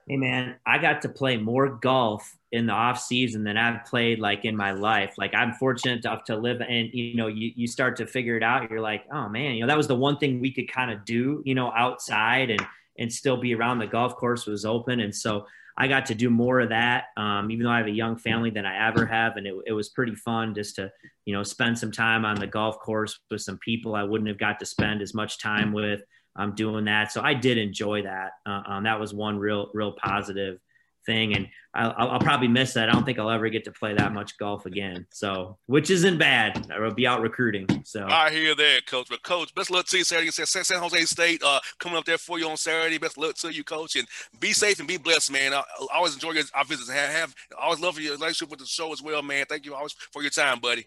Hey, 0.08 0.16
man, 0.16 0.56
I 0.66 0.78
got 0.78 1.02
to 1.02 1.08
play 1.08 1.36
more 1.36 1.68
golf 1.68 2.36
in 2.50 2.66
the 2.66 2.72
off 2.72 3.00
season 3.00 3.44
than 3.44 3.56
I've 3.56 3.84
played 3.86 4.18
like 4.18 4.44
in 4.44 4.56
my 4.56 4.72
life. 4.72 5.14
Like 5.16 5.34
I'm 5.34 5.54
fortunate 5.54 6.04
enough 6.04 6.24
to 6.24 6.36
live 6.36 6.60
and 6.60 6.90
you 6.92 7.16
know, 7.16 7.28
you, 7.28 7.52
you 7.56 7.66
start 7.66 7.96
to 7.96 8.06
figure 8.06 8.36
it 8.36 8.42
out. 8.42 8.70
You're 8.70 8.80
like, 8.80 9.04
oh 9.10 9.28
man, 9.28 9.54
you 9.54 9.60
know, 9.60 9.68
that 9.68 9.76
was 9.76 9.88
the 9.88 9.94
one 9.94 10.18
thing 10.18 10.40
we 10.40 10.52
could 10.52 10.70
kind 10.70 10.90
of 10.90 11.04
do, 11.04 11.42
you 11.46 11.54
know, 11.54 11.72
outside 11.72 12.50
and 12.50 12.60
and 12.98 13.12
still 13.12 13.36
be 13.36 13.54
around 13.54 13.78
the 13.78 13.86
golf 13.86 14.16
course 14.16 14.46
was 14.46 14.64
open. 14.64 15.00
And 15.00 15.14
so 15.14 15.46
I 15.76 15.88
got 15.88 16.06
to 16.06 16.14
do 16.14 16.28
more 16.28 16.60
of 16.60 16.68
that, 16.68 17.04
um, 17.16 17.50
even 17.50 17.64
though 17.64 17.70
I 17.70 17.78
have 17.78 17.86
a 17.86 17.90
young 17.90 18.16
family 18.16 18.50
than 18.50 18.66
I 18.66 18.88
ever 18.88 19.06
have, 19.06 19.36
and 19.36 19.46
it, 19.46 19.54
it, 19.66 19.72
was 19.72 19.88
pretty 19.88 20.14
fun 20.14 20.54
just 20.54 20.76
to, 20.76 20.90
you 21.24 21.32
know, 21.32 21.42
spend 21.42 21.78
some 21.78 21.90
time 21.90 22.26
on 22.26 22.36
the 22.36 22.46
golf 22.46 22.78
course 22.78 23.18
with 23.30 23.40
some 23.40 23.58
people 23.58 23.94
I 23.94 24.02
wouldn't 24.02 24.28
have 24.28 24.38
got 24.38 24.58
to 24.60 24.66
spend 24.66 25.00
as 25.00 25.14
much 25.14 25.38
time 25.38 25.72
with. 25.72 26.02
Um, 26.34 26.54
doing 26.54 26.86
that, 26.86 27.12
so 27.12 27.20
I 27.20 27.34
did 27.34 27.58
enjoy 27.58 28.04
that. 28.04 28.30
Uh, 28.46 28.62
um, 28.66 28.84
that 28.84 28.98
was 28.98 29.12
one 29.12 29.38
real, 29.38 29.70
real 29.74 29.92
positive 29.92 30.58
thing. 31.04 31.34
And 31.34 31.48
I'll, 31.74 31.94
I'll, 31.96 32.20
probably 32.20 32.48
miss 32.48 32.74
that. 32.74 32.88
I 32.88 32.92
don't 32.92 33.04
think 33.04 33.18
I'll 33.18 33.30
ever 33.30 33.48
get 33.48 33.64
to 33.64 33.72
play 33.72 33.94
that 33.94 34.12
much 34.12 34.36
golf 34.38 34.66
again. 34.66 35.06
So, 35.10 35.58
which 35.66 35.90
isn't 35.90 36.18
bad. 36.18 36.70
I'll 36.70 36.92
be 36.92 37.06
out 37.06 37.22
recruiting. 37.22 37.66
So 37.84 38.06
I 38.06 38.30
hear 38.30 38.54
that, 38.54 38.86
coach. 38.86 39.08
But 39.08 39.22
coach, 39.22 39.54
best 39.54 39.70
luck 39.70 39.86
to 39.86 39.98
you 39.98 40.04
Saturday. 40.04 40.30
San, 40.30 40.46
San 40.46 40.78
Jose 40.78 41.04
State 41.06 41.42
uh, 41.42 41.60
coming 41.78 41.98
up 41.98 42.04
there 42.04 42.18
for 42.18 42.38
you 42.38 42.48
on 42.48 42.56
Saturday. 42.56 42.98
Best 42.98 43.16
luck 43.16 43.36
to 43.36 43.52
you, 43.52 43.64
coach, 43.64 43.96
and 43.96 44.06
be 44.38 44.52
safe 44.52 44.78
and 44.78 44.88
be 44.88 44.96
blessed, 44.96 45.32
man. 45.32 45.54
I, 45.54 45.62
I 45.92 45.96
always 45.96 46.14
enjoy 46.14 46.32
your 46.32 46.44
our 46.54 46.64
visits. 46.64 46.90
Have, 46.90 47.10
have 47.10 47.34
I 47.58 47.64
always 47.64 47.80
love 47.80 47.98
your 47.98 48.12
relationship 48.12 48.50
with 48.50 48.60
the 48.60 48.66
show 48.66 48.92
as 48.92 49.02
well, 49.02 49.22
man. 49.22 49.46
Thank 49.48 49.64
you 49.64 49.74
always 49.74 49.94
for 50.12 50.22
your 50.22 50.30
time, 50.30 50.60
buddy. 50.60 50.86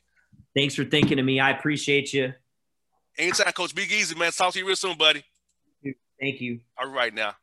Thanks 0.55 0.75
for 0.75 0.85
thinking 0.85 1.19
of 1.19 1.25
me. 1.25 1.39
I 1.39 1.51
appreciate 1.51 2.13
you. 2.13 2.33
Anytime, 3.17 3.51
coach. 3.53 3.73
Be 3.73 3.83
easy, 3.83 4.15
man. 4.15 4.31
Talk 4.31 4.53
to 4.53 4.59
you 4.59 4.67
real 4.67 4.75
soon, 4.75 4.97
buddy. 4.97 5.23
Thank 6.19 6.41
you. 6.41 6.59
All 6.77 6.89
right 6.89 7.13
now. 7.13 7.33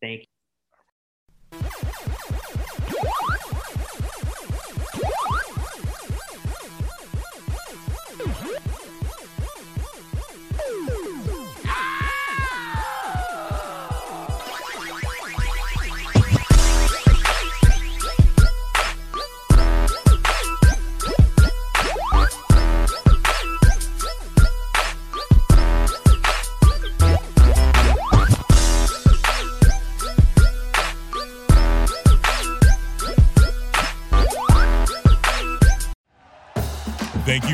Thank 0.00 0.22
you. 0.22 0.26
You 1.52 2.11